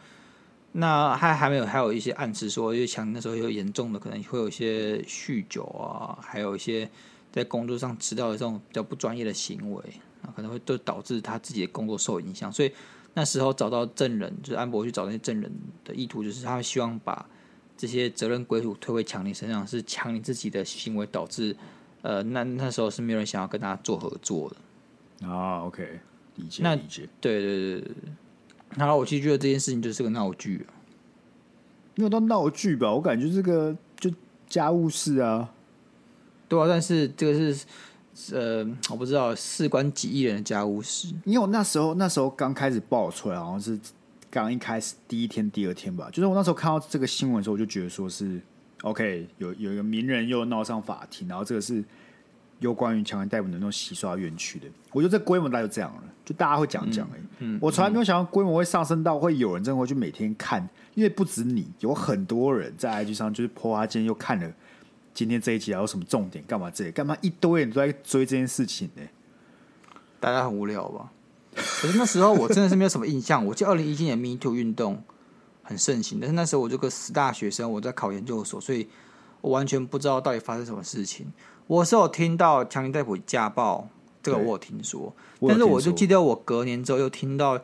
[0.71, 6.89] 那还还没有还有一些暗示说，因为强那时候有严重的，可能会有一些酗酒啊，还有一些
[7.33, 9.83] 在工作上迟到的这种比较不专业的行为
[10.21, 12.53] 啊，可能会都导致他自己的工作受影响。
[12.53, 12.71] 所以
[13.15, 15.51] 那时候找到证人，就是安博去找那些证人
[15.83, 17.25] 的意图，就是他希望把
[17.75, 21.55] 这些责任归属推回强尼身上，是强尼自己的行为导致。
[22.03, 24.51] 呃，那那时候是没有人想要跟他做合作
[25.21, 25.63] 的啊。
[25.63, 25.99] OK，
[26.35, 27.07] 理解，那理解。
[27.21, 27.91] 对对对对。
[28.75, 30.67] 然后我其实觉得这件事情就是个闹剧，
[31.95, 32.93] 没有到闹剧吧？
[32.93, 34.11] 我感觉这个就
[34.49, 35.52] 家务事啊。
[36.53, 37.65] 对啊，但是这个是
[38.31, 41.07] 呃，我不知道事关几亿人的家务事。
[41.25, 43.79] 因为我那时候那时候刚开始爆出来，好像是
[44.29, 46.09] 刚一开始第一天、第二天吧。
[46.11, 48.39] 就是我那时候看到这个新闻的时候，我就觉得说是。
[48.83, 51.81] OK，有有一个名人又闹上法庭，然后这个是
[52.59, 54.67] 有关于强尼戴普的那种洗刷冤屈的。
[54.91, 57.17] 我觉得这规模大概就这样了，就大家会讲讲哎。
[57.39, 64.53] 嗯，嗯我从来没有想到规模会上升到会有人真的会去每天看，因为不止你，有很多人在 IG 上就是 po 他今天又看了
[65.13, 69.03] 今天这一集还有什么重点，干嘛这里干嘛一堆人都在追这件事情呢？
[70.19, 71.11] 大家很无聊吧？
[71.55, 73.45] 可是那时候我真的是没有什么印象。
[73.45, 75.03] 我记得二零一七年 Me Too 运动
[75.61, 78.87] 很盛行，但是那时候我这个死大学生，我在考研究所，所以
[79.41, 81.31] 我完全不知道到底发生什么事情。
[81.67, 83.87] 我是有听到强尼戴普家暴，
[84.21, 87.61] 这个我有听说，但是我就记得我隔年之后又听到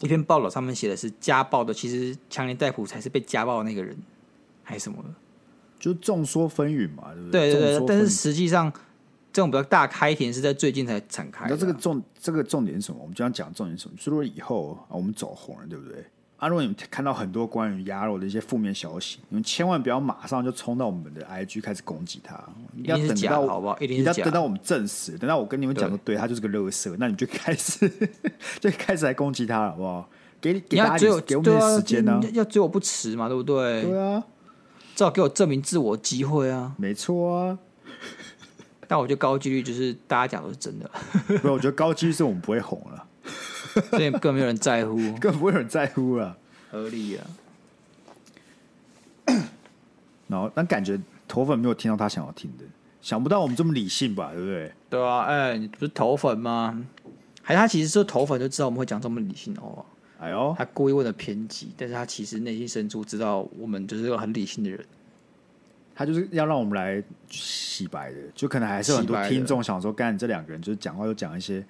[0.00, 3.98] 一篇报道，上面写的是家暴的，其实强尼戴普才是被家暴的那个人，
[4.62, 5.08] 还是什么的，
[5.80, 7.52] 就众说纷纭嘛，对不对？
[7.52, 8.72] 对对对，但是实际上
[9.32, 11.46] 这种比较大开庭是在最近才展开。
[11.48, 12.98] 那这个重这个重点是什么？
[13.00, 13.96] 我们经常讲重点是什么？
[13.96, 16.04] 就是说以后啊，我们走红了，对不对？
[16.36, 16.48] 啊！
[16.48, 22.42] 如果你们看到很多关于鸭肉的一些负面消息，你们千万不要马上就冲到我们的 IG 开始攻击他，
[22.78, 23.78] 一定是假的，好不好？
[23.78, 27.86] 一定要等到我们证实，等到我跟你们讲说，对，他就是个垃圾，那你就开始
[28.58, 30.08] 就开始来攻击他，好不好？
[30.40, 33.82] 给你给大家给我们点时间呢、啊，要追我不迟嘛，对不对？
[33.82, 34.24] 对啊，
[35.00, 36.74] 至少给我证明自我机会啊！
[36.76, 37.58] 没错啊，
[38.86, 40.90] 但我觉得高几率就是大家讲都是真的。
[41.26, 43.06] 不是，我觉得高几率是我们不会红了，
[43.88, 46.36] 所以更没有人在乎，更不会有人在乎了。
[46.70, 47.24] 合理啊，
[50.28, 52.64] 然后但感觉头粉没有听到他想要听的，
[53.00, 54.70] 想不到我们这么理性吧，对不对？
[54.90, 56.78] 对啊，哎、欸，你不是头粉吗？
[57.42, 59.82] 还他其实说头粉就知道我们会讲这么理性哦。
[60.20, 64.84] 哎呦，他故意问的偏激，但是他其实内心深处知道我们就是个很理性的人。
[65.94, 71.64] 他就是要让我们来洗白的，就可能还是很多听众想说，干这两个人就是讲话又讲一些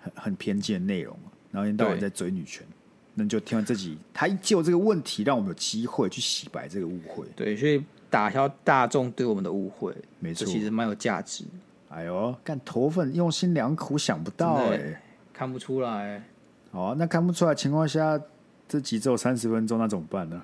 [0.00, 1.16] 很很偏激的内容，
[1.50, 2.66] 然后一天到晚在追女权。
[3.14, 7.26] 那就听完这集，他一就这个问题，让我们有机会去洗白这个误会。
[7.34, 11.44] 对，所以打消大众对我们的误会，没错，其实蛮有价值。
[11.88, 15.00] 哎呦，干头粉用心良苦，想不到哎、欸，
[15.32, 16.18] 看不出来。
[16.18, 16.24] 好
[16.72, 18.20] 啊，那看不出来情况下，
[18.68, 20.40] 这集只有三十分钟，那怎么办呢？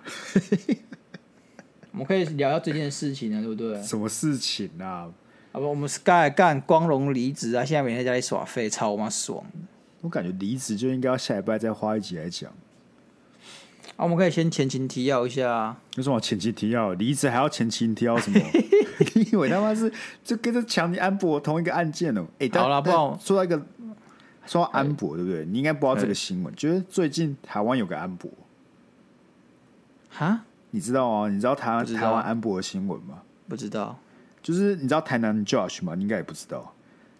[1.92, 3.80] 我们可以聊聊这件事情啊，对不对？
[3.82, 5.08] 什么事情啊？
[5.52, 9.42] 好不，我们 Sky 干光荣离职啊，现在每天在家里耍废，超妈爽。
[10.02, 12.50] 我感觉离职就应该要下礼拜再花一集来讲。
[13.96, 15.50] 啊，我们可以先前情提要一下。
[15.50, 16.92] 啊有什么前情提要？
[16.92, 18.38] 离职还要前情提要什么？
[19.14, 19.90] 你以为他妈是
[20.22, 22.26] 就跟着强尼安博同一个案件哦？
[22.38, 23.66] 哎、欸，好了，不好说到一个
[24.46, 25.44] 说到安博，对不对？
[25.44, 28.30] 你应该不知道这个新闻，就是最近台湾有个安博。
[30.10, 30.44] 哈？
[30.70, 31.28] 你知道啊？
[31.28, 33.22] 你知道台湾台湾安博的新闻吗？
[33.48, 33.98] 不知道。
[34.42, 35.94] 就是你知道台南 Josh 吗？
[35.94, 36.72] 你应该也不知道。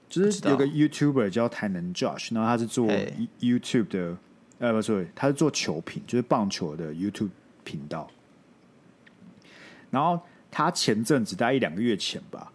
[0.09, 2.87] 就是有个 YouTuber 叫台南 Josh，然后他是做
[3.41, 4.17] YouTube 的，
[4.61, 7.31] 呃，不是，他是做球评，就是棒球的 YouTube
[7.65, 8.09] 频道。
[9.91, 12.53] 然后他前阵子大概一两个月前吧，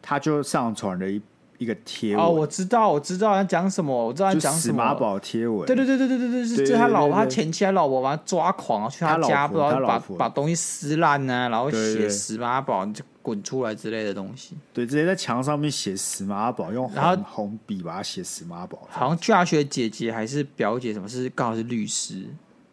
[0.00, 1.22] 他就上传了一
[1.62, 2.24] 一个贴文。
[2.24, 4.72] 哦，我知道，我知道他讲什么，我知道他讲什么。
[4.72, 5.66] 死马宝贴文。
[5.66, 13.04] 对对对对对对对，是就他老婆，他前妻他老婆把他抓狂，去他家不知道把把东西撕烂啊，然后写死马宝就。
[13.22, 18.80] 滚出来之类的东西，对，直接在墙上面写“死马宝”，用红红笔把它写“死马宝”。
[18.90, 22.26] 好像大学姐姐还是表姐，什么是刚好是律师？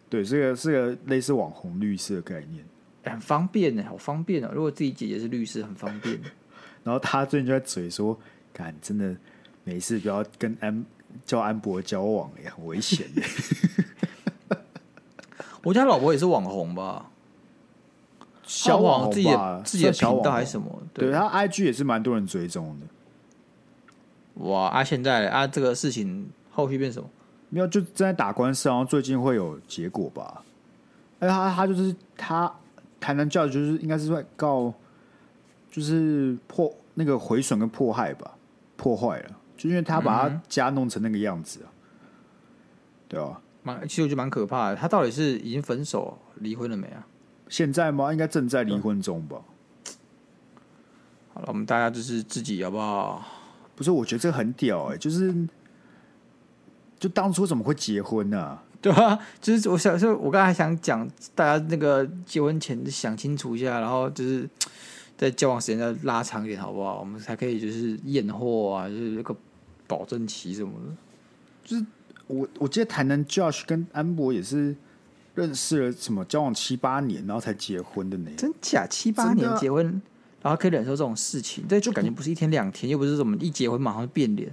[0.09, 2.65] 对，这个是个类似网红律师的概念，
[3.03, 4.49] 很方便呢，好方便哦。
[4.51, 6.19] 如果自己姐姐是律师，很方便。
[6.83, 8.17] 然后他最近就在嘴说
[8.59, 9.15] ：“干，真的
[9.63, 10.85] 没事，不要跟安
[11.25, 13.07] 叫安博交往，也很危险。
[15.63, 17.09] ”我家老婆也是网红吧？
[18.43, 20.81] 小网红自己的自己的频道还是什么？
[20.93, 22.85] 对，他 IG 也是蛮多人追踪的。
[24.43, 24.67] 哇！
[24.67, 27.09] 啊，现在啊，这个事情后续变什么？
[27.49, 30.43] 没有，就正在打官司，然后最近会有结果吧？
[31.19, 32.53] 哎，他他就是他
[32.99, 34.73] 台南教育就是应该是在告，
[35.71, 38.31] 就是破那个毁损跟迫害吧，
[38.79, 41.67] 破坏了，就因为他把他家弄成那个样子啊，
[43.09, 44.75] 对啊，蛮其实我觉得蛮可怕的。
[44.77, 47.05] 他到底是已经分手离婚了没啊？
[47.49, 48.13] 现在吗？
[48.13, 49.41] 应该正在离婚中吧。
[51.33, 53.25] 好了，我们大家就是自己好不好？
[53.75, 55.35] 不是，我觉得这个很屌哎、欸，就是
[56.97, 58.63] 就当初怎么会结婚呢、啊？
[58.81, 64.49] 对啊，就是我想说，我刚才想讲，大家那个结婚前想清楚一下，然后就是
[65.19, 66.99] 在交往时间再拉长一点，好不好？
[66.99, 69.35] 我们才可以就是验货啊，就是那个
[69.85, 70.95] 保证期什么的。
[71.63, 71.85] 就是
[72.25, 74.75] 我我记得台南 Josh 跟安博也是。
[75.35, 78.31] 认识了什么交往七八年，然后才结婚的呢？
[78.35, 79.85] 真假七八年结婚，
[80.41, 84.51] 然后可以忍受这种事情，这就感觉不是一天两天，又不是什么一结婚马上就变脸，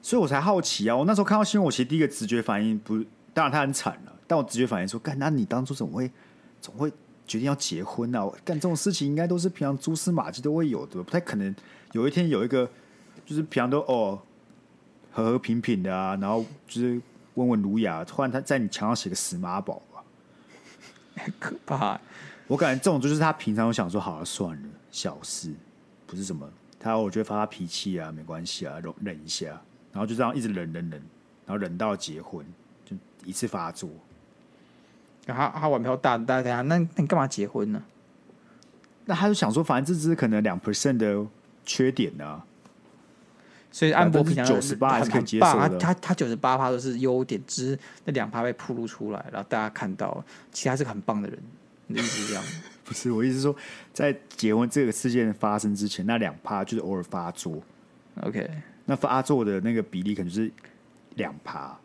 [0.00, 0.96] 所以我才好奇啊！
[0.96, 3.04] 我那时候看到新闻，我其实第一个直觉反应不，
[3.34, 6.10] 当然他很惨了，但我直觉反应说，干，那你当初怎么会，
[6.58, 6.90] 怎么会
[7.26, 8.26] 决定要结婚、啊？
[8.44, 11.54] 干这种事情应该都是平常蛛丝马迹都会有的，不太可能
[11.92, 12.68] 有一天有一个
[13.24, 14.20] 就是平常都哦
[15.10, 17.00] 和和平平的啊，然后就是。
[17.36, 20.02] 温文儒雅，突然他在你墙上写个死妈宝吧，
[21.16, 22.00] 很可怕。
[22.46, 25.52] 我感觉这种就是他平常想说，好了算了，小事，
[26.06, 26.50] 不是什么。
[26.80, 29.48] 他我觉得发发脾气啊，没关系啊，忍忍一下，
[29.92, 30.92] 然后就这样一直忍忍忍，
[31.44, 32.42] 然后忍到结婚
[32.86, 33.90] 就一次发作。
[35.34, 37.82] 他他玩票大，大家那那你干嘛结婚呢？
[39.04, 41.26] 那他就想说，反正这只是可能两 percent 的
[41.64, 42.44] 缺点呢、啊。
[43.70, 45.78] 所以安博平常九十八还是可以接受的。
[45.78, 51.38] 他他他九十八趴都是优点，只是那两趴被暴露出来，然后大家看到了，其实他是个很棒的人。
[51.88, 52.44] 你的意思是这样？
[52.84, 53.54] 不是，我意思是说，
[53.92, 57.62] 在结婚这个事件发生之前，那两趴就是偶尔发作。
[58.22, 58.48] OK，
[58.86, 60.50] 那发作的那个比例可能就是
[61.16, 61.78] 两趴，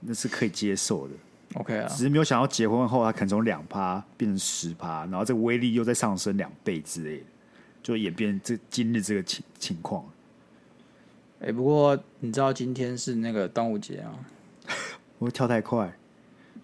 [0.00, 1.14] 那是可以接受的。
[1.58, 7.24] OK 啊，只是没有想到结婚后，他可能从两趴变成十趴，然后这个威力又再上升两倍之类的，
[7.82, 10.04] 就演变这今日这个情情况。
[11.40, 14.12] 哎、欸，不过你知道今天是那个端午节啊？
[15.18, 15.92] 我跳太快。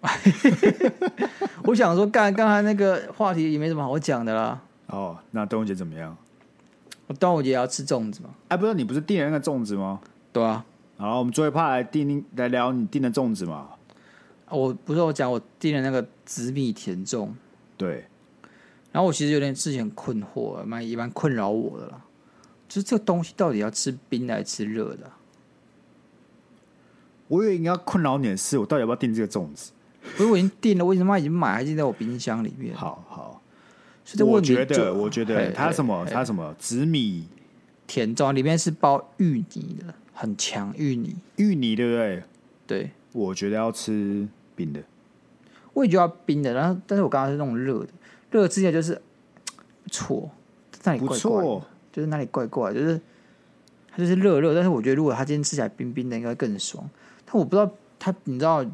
[1.63, 4.61] 我想说，刚刚才那个话题也没什么好讲的啦。
[4.87, 6.15] 哦，那端午节怎么样？
[7.07, 8.29] 我端午节要吃粽子吗？
[8.49, 9.99] 哎，不是，你不是订了那个粽子吗？
[10.31, 10.65] 对啊。
[10.97, 13.69] 好，我们最后一趴来订来聊你订的粽子嘛。
[14.53, 17.29] 我不是我讲我订了那个紫米甜粽。
[17.77, 18.05] 对。
[18.91, 22.05] 然后我其实有点之前困惑，蛮也蛮困扰我的啦。
[22.69, 25.11] 就是这个东西到底要吃冰的还是吃热的？
[27.27, 29.71] 我以为应该困扰你的是，我到底要不要订这个粽子？
[30.17, 32.75] 不是我已经订了，为什么已经买，还是在我冰箱里面？
[32.75, 33.41] 好好，
[34.03, 36.05] 所以我觉得，我觉得它什么？
[36.05, 36.53] 它什么？
[36.59, 37.27] 紫米
[37.87, 42.23] 甜粽里面是包芋泥的，很强芋泥，芋泥对不对？
[42.67, 44.81] 对，我觉得要吃冰的，
[45.73, 46.53] 我也觉得要冰的。
[46.53, 47.89] 然后，但是我刚刚是那种热的，
[48.31, 49.01] 热吃起来就是
[49.83, 50.31] 不 错，
[50.83, 51.65] 那里怪错。
[51.91, 52.99] 就是那里怪怪，就是
[53.91, 56.89] 它就是热热，但是我觉得如果它今天吃起来冰冰的，应该更爽。
[57.23, 58.65] 但我不知道它，你知道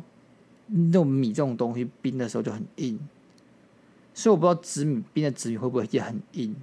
[0.67, 2.97] 那种米这种东西冰的时候就很硬，
[4.13, 6.55] 所以我不知道紫米冰的紫米会不会也很硬。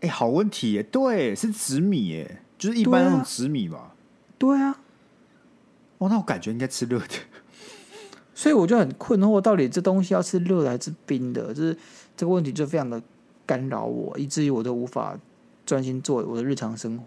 [0.00, 0.82] 哎、欸，好问题耶！
[0.82, 3.94] 对，是紫米耶，就是一般那种紫米吧？
[4.36, 4.80] 对啊。
[5.98, 7.14] 哦，那我感觉应该吃热的，
[8.36, 11.52] 所以我就很困惑，到底这东西要吃热的还是冰的？
[11.52, 11.76] 就是
[12.16, 13.02] 这个问题就非常的
[13.44, 15.18] 干扰我，以至于我都无法。
[15.64, 17.04] 专心做我的日常生活。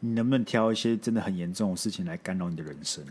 [0.00, 3.04] 你能不能挑一些真的很严重的事情来干扰你的人生？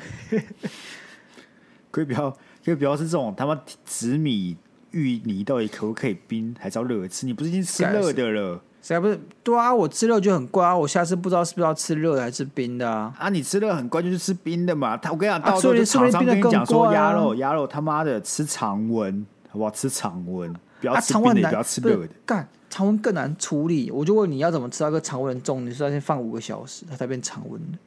[1.89, 2.29] 可以不要，
[2.65, 4.57] 可以不要是这种他妈紫米
[4.91, 7.25] 芋泥到底可不可以冰，还是要热吃？
[7.25, 8.61] 你不是已经吃热的了？
[8.81, 9.19] 谁不是？
[9.43, 10.75] 对啊，我吃肉就很怪啊！
[10.75, 13.13] 我下次不知道是不是要吃热的还是冰的啊？
[13.19, 14.97] 啊，你吃热很怪，就是吃冰的嘛。
[14.97, 19.69] 他我跟你讲，到时候厂商跟你讲说鸭肉，鸭肉他妈的吃常温，好不好？
[19.69, 22.47] 吃常温，不要吃冰的，也不要吃热的，干。
[22.71, 25.59] 常温更难处理，我就问你要怎么吃到一个常温的粽？
[25.59, 27.77] 你说要先放五个小时，它才变常温的，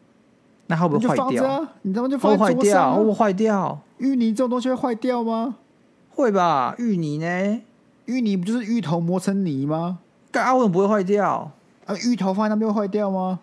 [0.66, 1.42] 那会不会坏掉？
[1.42, 2.94] 啊、你他妈就放坏掉？
[2.94, 3.80] 会不会坏掉？
[3.96, 5.56] 芋泥这种东西会坏掉吗？
[6.10, 6.74] 会吧？
[6.76, 7.60] 芋泥呢？
[8.04, 10.00] 芋泥不就是芋头磨成泥吗？
[10.34, 11.52] 干阿文不会坏掉？
[11.86, 13.38] 啊，芋头放在那边会坏掉吗？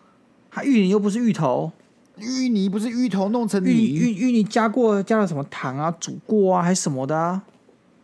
[0.52, 1.72] 它芋泥又不是芋头，
[2.18, 3.70] 芋泥不是芋头弄成泥？
[3.70, 5.90] 芋芋芋泥加过加了什么糖啊？
[6.02, 6.62] 煮过啊？
[6.62, 7.44] 还是什么的啊？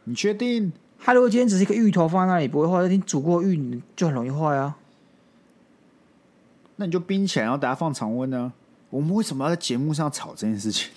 [0.06, 0.72] 你确定？
[0.98, 4.78] 它如果今天只是一个芋头放在那里不会坏，你煮过芋泥就很容易坏啊。
[6.78, 8.54] 那你就冰起来，然后等下放常温呢？
[8.90, 10.90] 我们为什么要在节目上吵这件事情？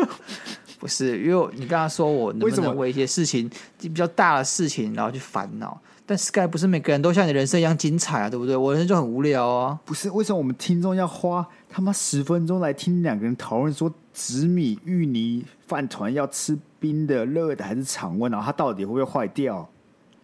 [0.80, 5.78] 不是，因为你刚刚说我能不能为一些事情比较大的事情然后去烦恼？
[6.08, 8.56] 但 Sky 不是每个人都像你的人生一样精彩啊，对不对？
[8.56, 9.78] 我人生就很无聊啊。
[9.84, 16.58] 不是，为什么我们听众要花他妈十分钟来听两个人讨论说紫米芋泥饭团要吃？
[16.80, 18.30] 冰的、热的还是常温？
[18.30, 19.68] 然后它到底会不会坏掉？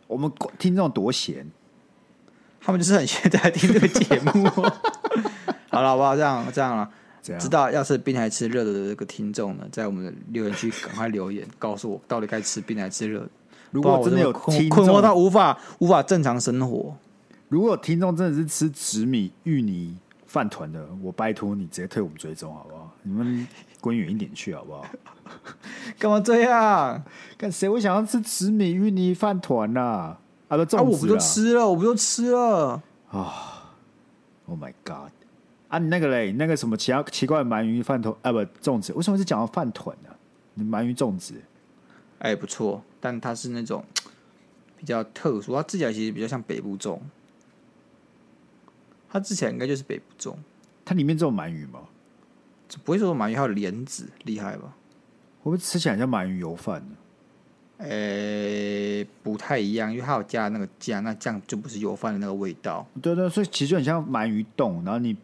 [0.07, 1.45] 我们听众多闲，
[2.61, 4.49] 他们就是很闲在听这个节目。
[5.69, 6.15] 好了，好不好？
[6.15, 6.89] 这样这样了，
[7.41, 13.29] 知道要吃冰还是吃热的这个听众呢，在我们的留言区赶快留言，告诉我到底该吃冰还是吃热的。
[13.75, 16.95] 如果真的有听困惑到无法无法正常生活，
[17.49, 19.99] 如果有听众真的是吃紫米芋泥
[20.29, 22.89] 饭团的，我拜托你直接退我们追踪好不好？
[23.03, 23.45] 你们
[23.81, 24.87] 滚远一点去好不好？
[25.99, 27.03] 干嘛这样？
[27.37, 30.17] 看谁会想要吃紫米芋泥饭团呐？
[30.47, 33.75] 啊，不，啊，我不就吃了，我不就吃了啊
[34.47, 35.11] ！Oh my god！
[35.67, 40.11] 啊，你那个嘞，那个什么其他奇怪的鳗鱼饭团啊，不粽子，为什么是讲到饭团呢？
[40.55, 41.35] 你鳗鱼粽子，
[42.21, 43.85] 哎、欸，不错，但它是那种
[44.79, 46.99] 比较特殊，它吃起来其实比较像北部粽，
[49.11, 50.35] 它吃起来应该就是北部粽。
[50.87, 51.81] 它里面只有鳗鱼吗？
[52.83, 54.75] 不会说鳗鱼还有莲子，厉害吧？
[55.43, 56.97] 会不会吃起来像鳗鱼油饭呢？
[57.87, 62.87] 诶、欸，不太一样，因为它有加那个酱，那酱就不是油饭的那个味道。
[63.03, 65.15] 对对，所以其实就很像鳗鱼冻，然后你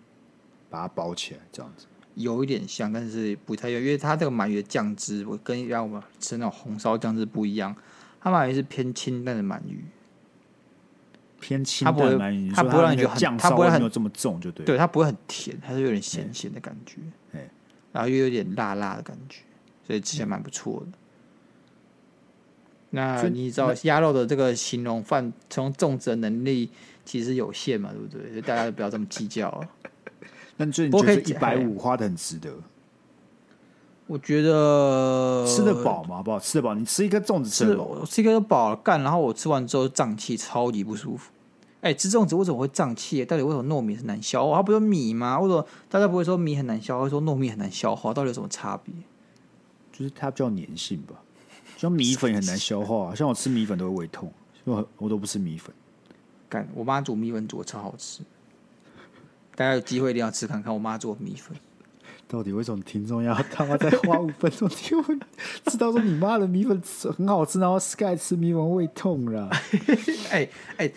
[0.68, 1.86] 把它包起来这样子，
[2.22, 7.74] 有一点像，但是不太一样，因为它这个鳗鱼的酱汁，我跟一般我们吃那种红烧酱汁不一样，
[8.20, 9.84] 它鳗鱼是偏清淡的鳗鱼，
[11.40, 17.00] 偏清淡的鳗鱼，它不会让你觉得酱烧味没有这么重，就对，对，它不会很甜，它是有点咸咸的感觉。
[17.32, 17.50] 欸
[17.92, 19.40] 然后又有点辣辣的感觉，
[19.84, 20.98] 所以吃起来蛮不错的。
[22.90, 26.70] 那你知道鸭肉的这个形容范，从种植的能力
[27.04, 28.28] 其实有限嘛，对不对？
[28.30, 29.60] 所以大家都不要这么计较。
[30.60, 32.52] 那你觉得一百五花的很值得？
[34.06, 36.22] 我觉得吃得饱吗？
[36.22, 36.74] 不好吃得饱？
[36.74, 38.04] 你吃一个粽子吃得饱？
[38.04, 41.30] 吃一个就饱了干，然后我吃完之后胀气，超级不舒服。
[41.80, 43.24] 哎、欸，吃粽子为什么会胀气？
[43.24, 44.56] 到底为什么糯米是难消化？
[44.56, 45.40] 它不是米吗？
[45.40, 48.12] 为什么大家不会说米很难消化，会说糯米很难消化？
[48.12, 48.92] 到底有什么差别？
[49.90, 51.14] 就是它比较粘性吧。
[51.78, 54.30] 像米粉也很难消化，像我吃米粉都会胃痛，
[54.64, 55.74] 我我都不吃米粉。
[56.48, 58.22] 干，我妈煮米粉煮的超好吃，
[59.60, 61.54] 大家有机会一定要吃看看我妈做的米粉。
[62.26, 65.04] 到底为什么听众要他妈再花五分钟听我
[65.70, 66.80] 知道说你妈的米粉
[67.14, 69.50] 很好吃，然后 Sky 吃米粉胃痛了？
[70.32, 70.48] 哎
[70.78, 70.90] 哎、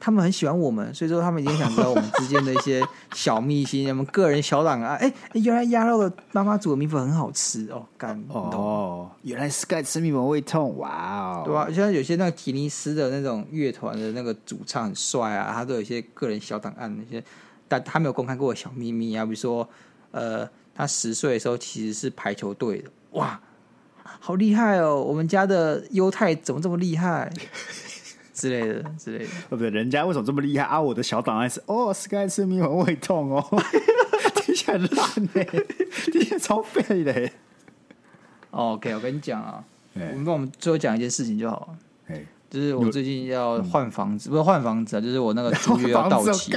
[0.00, 4.96] 他们很喜欢我们，所以说他们已经想知道我们之间的一些小秘辛，我们个人小档案。
[4.96, 10.88] 哎、欸，原来鸭肉的妈妈煮的米粉很好吃哦，干哦，原来 Sky 吃米粉胃痛，哇
[11.32, 17.22] 哦，对啊，像有些那个吉尼斯的那种乐团的那个主唱很帅啊，他都有一些个人小档案，那些
[17.68, 19.68] 但他没有公开过的小秘密啊，比如说
[20.10, 23.40] 呃，他十岁的时候其实是排球队的，哇，
[24.02, 27.32] 好厉害哦，我们家的犹太怎么这么厉害？
[28.32, 30.78] 之类的，之类的，不对，人家为什么这么厉害啊？
[30.78, 33.42] 我的小档案是哦，Sky 吃米粉胃痛哦，
[34.36, 35.44] 听起来烂呢，
[36.12, 37.30] 听起来超废的。
[38.50, 39.64] OK，我跟你讲啊，
[39.94, 42.18] 我们我们最后讲一件事情就好了。
[42.48, 46.52] 就是我最近要换房子，不是换房子啊，就是我那个 租约要到期，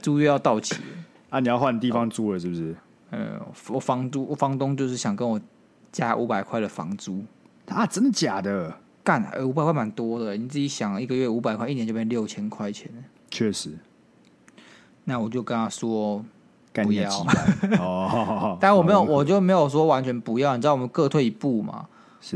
[0.00, 0.76] 租约要到期
[1.30, 2.74] 啊，你要换地方住了是不是？
[3.10, 5.40] 嗯， 我房租，我房东就是想跟我
[5.90, 7.22] 加五百块的房租
[7.68, 8.74] 啊，真的假的？
[9.04, 10.36] 干，呃，五百块蛮多的。
[10.36, 12.88] 你自己想，一个月五百块，一年就变六千块钱。
[13.30, 13.72] 确实。
[15.04, 16.24] 那我就跟他说
[16.72, 17.10] 不要。
[17.80, 18.56] 哦。
[18.60, 20.54] 但我没有，我就没有说完全不要。
[20.54, 21.86] 你知道我们各退一步嘛？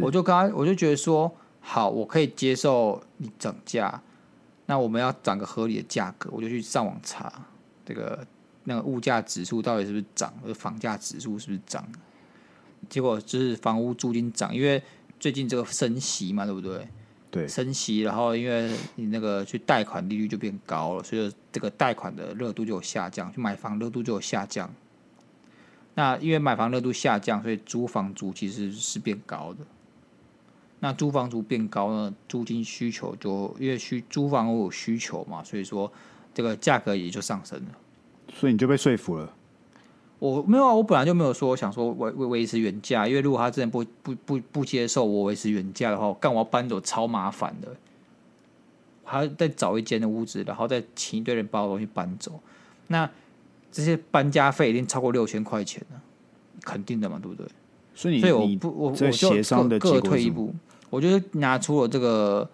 [0.02, 1.32] 我就跟他，我就觉得说，
[1.68, 4.00] 好，我可以接受你涨价。
[4.66, 7.32] 那我们要涨个合理的价格，我就去上网查
[7.84, 8.24] 这个
[8.64, 11.86] 那个物价指数到底是不是涨，或者房价指数是不是涨。
[12.88, 14.82] 结果就是房屋租金涨，因为。
[15.18, 16.86] 最近这个升息嘛，对不对？
[17.30, 24.70] 对，升息，然后因为你那个去贷款利率就变高了，所以这个贷款的热度就有下降，去买房热度就有下降。
[25.94, 29.60] 那因为买房热度下降，所以租房租其实是变高的。
[30.80, 35.90] 那租房族变高呢，租金需求就因为需租房有需求嘛，所以说
[36.34, 37.66] 这个价格也就上升了。
[38.32, 39.32] 所以你就被说服了。
[40.18, 47.76] 我没有啊，我本来就没有说想说维维维持原价，因为如果他之前不不不不接受我维持原价的话，干我要搬走超麻烦的，
[49.04, 52.40] 还要再找一间的屋子，然后再请一堆人把我东西搬走，
[52.86, 53.08] 那
[53.70, 56.00] 这些搬家费一定超过六千块钱呢，
[56.62, 57.46] 肯定的嘛，对不对？
[57.94, 60.54] 所以你所以我不我我就各退一步，
[60.90, 62.48] 我就拿出了这个，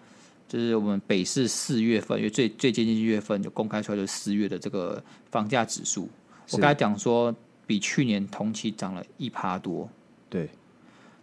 [0.47, 6.09] 就是我们北市四月份，因为最最接近月份就公开出来就是四月的这个房价指数，
[6.51, 7.33] 我刚才讲说。
[7.65, 9.87] 比去年同期涨了一趴多，
[10.29, 10.49] 对。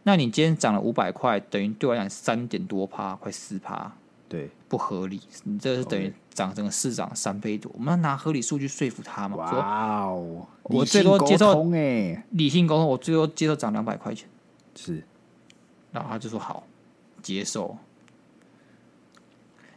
[0.05, 3.93] 那你今天涨了五百块，等于对我来讲三点多趴，快四趴，
[4.27, 5.21] 对，不合理。
[5.45, 9.37] 你这是等于涨整个市涨三倍多，我们要拿合理数据说服他嘛？
[9.37, 14.27] 哇哦，我最多接受哎，理性沟通，我最多接受涨两百块钱，
[14.75, 15.05] 是。
[15.93, 16.67] 然后他就说好，
[17.23, 17.79] 接受。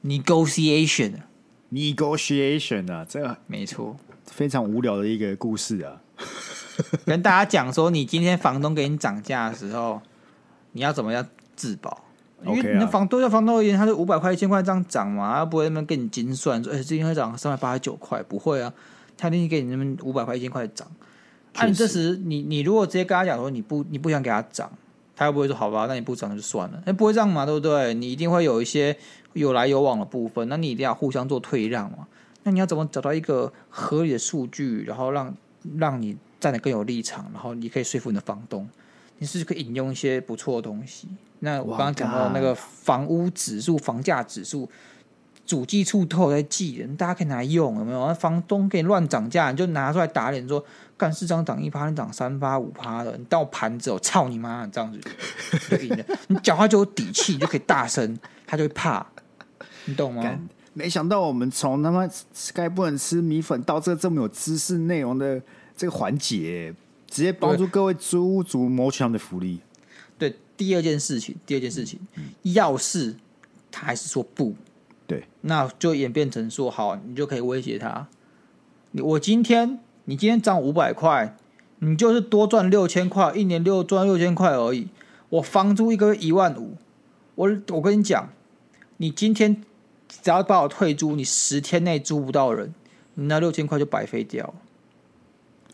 [0.04, 6.02] Negotiation，negotiation 啊，这个没错，非常无聊的一个故事啊。
[7.06, 10.02] 跟大家讲说，你今天房东给你涨价的时候，
[10.74, 11.26] 你要怎么样
[11.56, 12.04] 自保？
[12.46, 18.74] 因为你的房东要房东而言，他是五百块、一千块这样涨嘛，他不会那么跟你精算说，哎、欸，今天会涨三百八十九块，不会啊，
[19.16, 20.86] 他一定给你那么五百块、一千块涨。
[21.54, 24.70] 按、啊、你这时，你你如果直接跟他讲说，你不你不想给他涨，
[25.24, 27.93] 他又不会说好吧，那你不涨就算了，哎，不会这样嘛，对不对？
[27.93, 28.95] 你一定会有一些
[29.34, 32.07] 有来有往的部分，那你一定要互相做退让嘛。
[32.43, 35.34] 那你要怎么找到一个合理的数据，然后让
[35.78, 38.67] 让你站得更有立场，然后你可以说服你的房东，
[39.19, 41.07] 你是可以引用一些不错的东西。
[41.39, 44.69] 那我刚刚讲到那个房屋指数、房价指数，
[45.45, 48.13] 主计处都有在记人，大家可以拿来用，有没有？
[48.13, 50.63] 房东给你乱涨价，你就拿出来打脸，说
[50.98, 54.66] 干市长涨一趴，你涨三趴五趴的，你当我盘子，我操你妈！
[54.68, 55.00] 这样子
[55.70, 56.06] 就赢了。
[56.28, 59.06] 你讲话就有底气，你就可以大声，他就会怕，
[59.86, 60.39] 你懂吗？
[60.74, 65.41] 没想到我们从他妈 Sky 不能吃米粉到这这么有知识内容的。
[65.76, 66.72] 这个环节
[67.08, 69.60] 直接帮助各位租屋族谋取他们的福利。
[70.20, 73.16] 对，第二件事情，第二件事情，嗯嗯、要是
[73.72, 74.54] 他还是说不，
[75.08, 78.08] 对，那就演变成说好，你就可以威胁他。
[78.91, 81.36] 你我今天，你今天涨五百块，
[81.80, 84.88] 你就是多赚六千块，一年六赚六千块而已。
[85.30, 86.78] 我房租一个月一万五，
[87.36, 88.30] 我我跟你讲，
[88.97, 89.64] 你今天
[90.08, 92.74] 只要把我退租，你十天内租不到人，
[93.16, 94.54] 你那六千块就白费掉。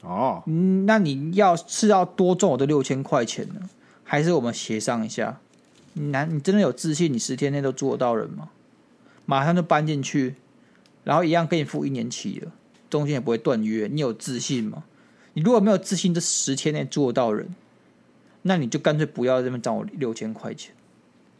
[0.01, 3.69] 哦，嗯，那你要是要多赚我的六千块钱呢，
[4.03, 5.39] 还是我们协商一下？
[5.93, 8.49] 你难，你真的有自信，你十天内都租得到人吗？
[9.25, 10.35] 马上就搬进去，
[11.03, 12.51] 然后一样给你付一年期了，
[12.89, 13.87] 中间也不会断约。
[13.91, 14.83] 你有自信吗？
[15.33, 17.53] 你如果没有自信，这十天内租得到人，
[18.41, 20.73] 那你就干脆不要这么找我六千块钱。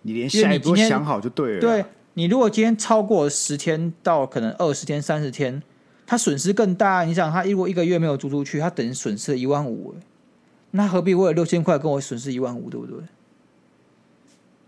[0.03, 1.59] 你连下一步想好就对了。
[1.59, 5.61] 对，你如果今天超过十天到可能二十天、三十天。
[6.11, 9.93] 他损失更大，你想他如果一个月没有租出去，他等于损失了一万五，
[10.71, 12.97] 那何必为了六千块跟我损失一万五，对不对？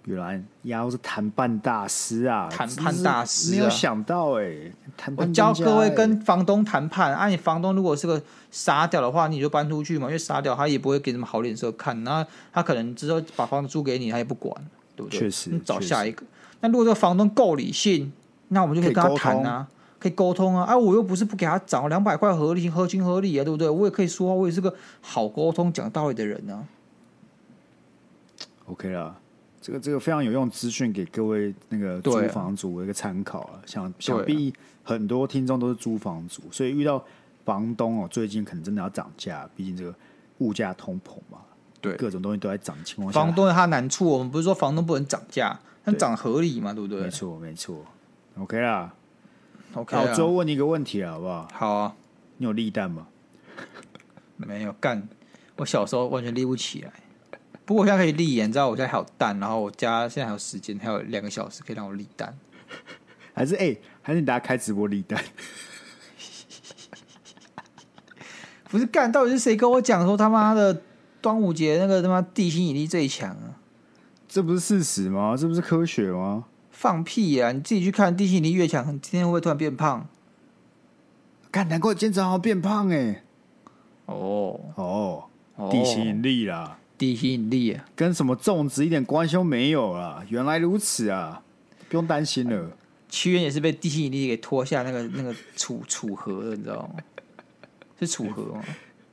[0.06, 5.28] 原来丫是谈判大师啊，谈判大师、啊、没有想到哎，谈判。
[5.28, 14.56] 我教各位跟房东谈判啊，你房东如果是个傻屌的话，你就搬出去嘛，因为傻屌他也不会给什么好脸色看，那他可能之后把房子租给你，他也不管，
[14.96, 15.20] 对不对？
[15.20, 16.24] 确实，你找下一个。
[16.62, 18.12] 那如果这个房东够理性，
[18.50, 19.68] 那我们就可以跟他谈啊。
[20.00, 20.64] 可以沟通啊！
[20.64, 23.70] 哎、啊，我又不是不给他涨两百块，合理合情合理啊，对不对？
[23.70, 26.66] 我也可以说，我也是个好沟通、讲道理的人啊。
[28.66, 29.16] OK 啦，
[29.62, 33.62] 这个这个非常有用资讯，给各位那个租房族的一个参考啊。
[33.66, 34.52] 想想必
[34.84, 37.04] 很多听众都是租房族，所以遇到
[37.46, 39.94] 房东哦，最近可能真的要涨价，毕竟这个
[40.40, 41.40] 物价通膨嘛，
[41.80, 47.04] 对，各种东西都在涨的情况下，房东有他难处，我们不是说房东不能涨价，但涨合理嘛，对不对？
[47.04, 47.86] 没错，没错。
[48.38, 48.94] OK 啦。
[49.76, 51.48] OK，好，最后问你一个问题好不好？
[51.54, 51.96] 好啊，
[52.38, 53.08] 你有立蛋吗？
[54.38, 55.08] 没有干，
[55.58, 56.92] 我小时候完全立不起来。
[57.72, 62.38] 不过我现在可以立，你知道我现在还有蛋，然后我家现在还有时间，还有两个小时可以让我立蛋。
[63.34, 65.24] 还是哎、欸，还是你大家开直播立蛋？
[68.66, 70.82] 不是干，到底是谁跟我讲说他妈的
[71.22, 73.56] 端午节那个他妈地心引力最强啊？
[74.28, 75.38] 这不是事实吗？
[75.38, 76.44] 这不是科学吗？
[76.72, 77.52] 放屁呀、啊！
[77.54, 80.10] 你自己去看，地心引力越强，今天会不会突然变胖？
[81.50, 83.24] 干，难怪今天早上变胖哎、欸！
[84.08, 85.30] 哦哦，
[85.72, 90.24] 地心引力啦，地吸引力啊，跟什么粽子一点关系都没有啦。
[90.30, 91.42] 原来如此啊，
[91.90, 92.70] 不用担心了。
[93.10, 96.96] 屈原也是被地吸引力给拖下那个那个楚楚河的，你知道吗？
[98.00, 98.64] 是楚河吗？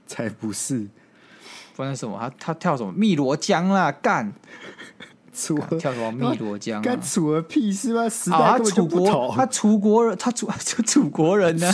[0.07, 0.86] 才不是，
[1.74, 2.18] 不然什么？
[2.18, 2.93] 他他跳什么？
[2.93, 4.32] 汨罗江啦，干！
[5.32, 6.82] 楚跳什么汨罗江？
[6.82, 8.07] 干楚个屁事吗？
[8.07, 11.72] 时代他楚国，他楚国人，他楚就楚国人呢？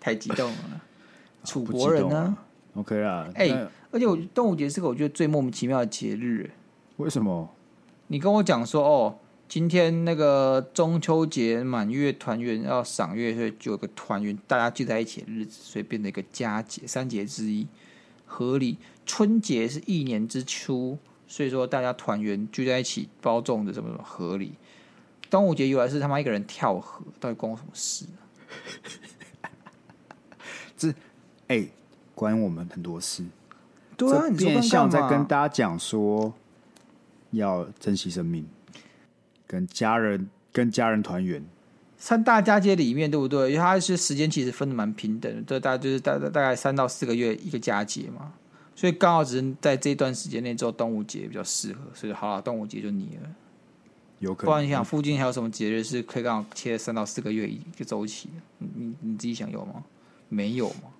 [0.00, 0.80] 太激动了，
[1.44, 2.36] 楚国人呢
[2.74, 6.50] ？OK 啦，哎，而且我端午节是个我觉得最莫名其妙的节日。
[6.96, 7.48] 为什么？
[8.08, 9.18] 你跟我讲说哦，
[9.48, 17.68] 今天那个中秋节满月团圆要赏月，所以就有个团圆大家聚在一起的日子，所以变成一个佳节，三节之一，
[18.26, 18.78] 合理。
[19.06, 20.98] 春节是一年之初。
[21.28, 24.54] 所以说，大家团圆聚在一起包粽子，什么什么合理？
[25.30, 28.06] 端午节由来是他妈一个人跳河，到底关我什么事？
[30.76, 30.88] 这
[31.46, 31.70] 哎、欸，
[32.14, 33.24] 关我们很多事。
[33.96, 36.32] 对啊，变相在跟大家讲说，
[37.30, 38.46] 要珍惜生命，
[39.46, 41.44] 跟家人跟家人团圆。
[41.96, 43.52] 三大佳节里面，对不对？
[43.52, 48.32] 因为它是时间其实分的蛮平等的，这大概就是大大概三到四个月一个佳节嘛。
[48.76, 53.28] 所以刚好只能在这段时间内做端午节比较适合，所以好了，端午节就你了。
[54.18, 54.50] 有可能。
[54.50, 58.28] 不然你想附近还有什么节日是可以刚好切三到四个月一个周期？
[58.58, 59.82] 你你你自己想有吗？
[60.28, 60.90] 没有吗？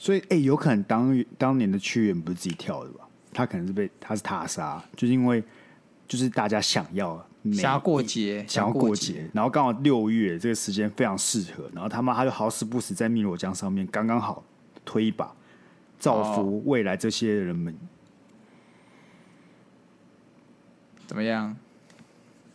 [0.00, 3.06] 所以哎、欸，有可能当当年的屈原不是自己跳的吧？
[3.34, 5.44] 他可能是被他是他杀，就是因为
[6.08, 7.22] 就是大家想要
[7.52, 14.42] 想要过节，想要过节，然后刚好六月这个时间非常适合，然后他妈他就好死不死在汨罗江上面刚刚好
[14.86, 15.30] 推一把。
[15.98, 17.76] 造福未来这些人们，
[21.06, 21.54] 怎么样？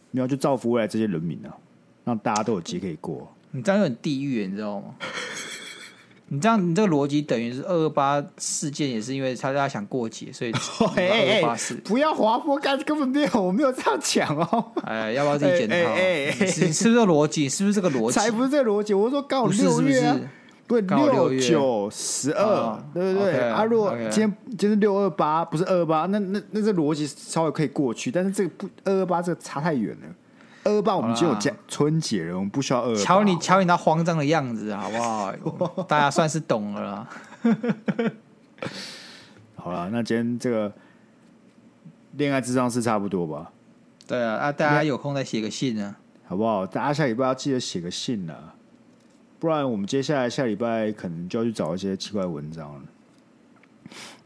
[0.09, 1.55] 你要就造福未来这些人民啊，
[2.05, 3.31] 让大家都有节可以过。
[3.51, 4.95] 你这样有点地狱，你知道吗？
[6.27, 10.51] 你这样，你这个逻辑等于是二二八事件，也是因为他大家想过节，所以
[10.97, 11.75] 二二八事。
[11.83, 14.71] 不要滑坡，干根本没有，我没有这样讲哦。
[14.83, 15.91] 哎，要不要自己检讨？
[15.91, 17.47] 哎，是不是这个逻辑？
[17.47, 18.19] 是不是这个逻辑？
[18.19, 18.93] 才不是这个逻辑！
[18.93, 20.19] 我说刚好六月啊。
[20.67, 30.07] 不是六九十二，对不对啊，如果今天今天六二八，不是二二八，那那那这逻辑稍微可以过去，但是这个不二二八这个差太远了。
[30.65, 31.35] 二二八我们只有
[31.67, 32.95] 春节了，我们不需要二。
[32.95, 34.97] 瞧你瞧你那慌张的样子，好不
[35.65, 35.83] 好？
[35.87, 37.09] 大家算是懂了啦。
[39.55, 40.71] 好了，那今天这个
[42.13, 43.51] 恋爱智商是差不多吧？
[44.07, 45.95] 对啊，啊，大家有空再写个信啊，
[46.27, 46.65] 好不好？
[46.65, 48.53] 大家下礼拜要记得写个信啊。
[49.39, 52.81] 不然我们接下来下礼拜可能就要去找一些奇怪文章了。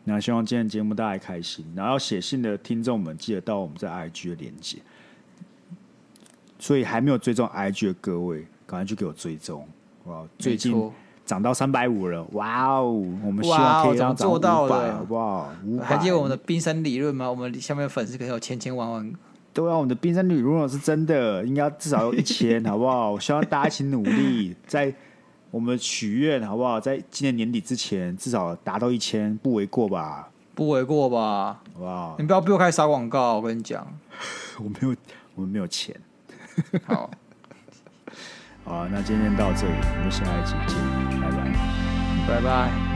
[0.05, 4.77] 那希望今天节目大家开心，然后要写信的听众们记得到我们在 IG 的连结。
[6.60, 9.66] 所以还没有追踪 IG 的各位，赶快去给我追踪
[10.05, 10.24] 哇！
[10.38, 10.91] 最近
[11.26, 12.84] 涨到三百五了，哇哦！
[13.24, 15.49] 我们希望可以让做到了，好不好？
[15.82, 17.30] 还记得我们的冰山理论吗？
[17.30, 19.18] 我们下面的粉丝可能有千千万万个。
[19.53, 23.12] 对啊，我们的冰山理论是真的，应该至少有一千， 好不好？
[23.12, 24.93] 我希望大家一起努力，在
[25.51, 26.80] 我们许愿，好不好？
[26.80, 30.30] 在今年年底之前，至少达到一千，不为过吧？
[30.55, 31.62] 不为过吧？
[31.74, 32.16] 好不好？
[32.20, 33.86] 你不要逼我开始撒广告，我跟你讲，
[34.57, 34.95] 我没有，
[35.36, 35.95] 我们没有钱。
[36.86, 37.10] 好，
[38.66, 41.53] 好，那今天到这里，我们下一集见，拜拜，
[42.28, 42.88] 拜拜。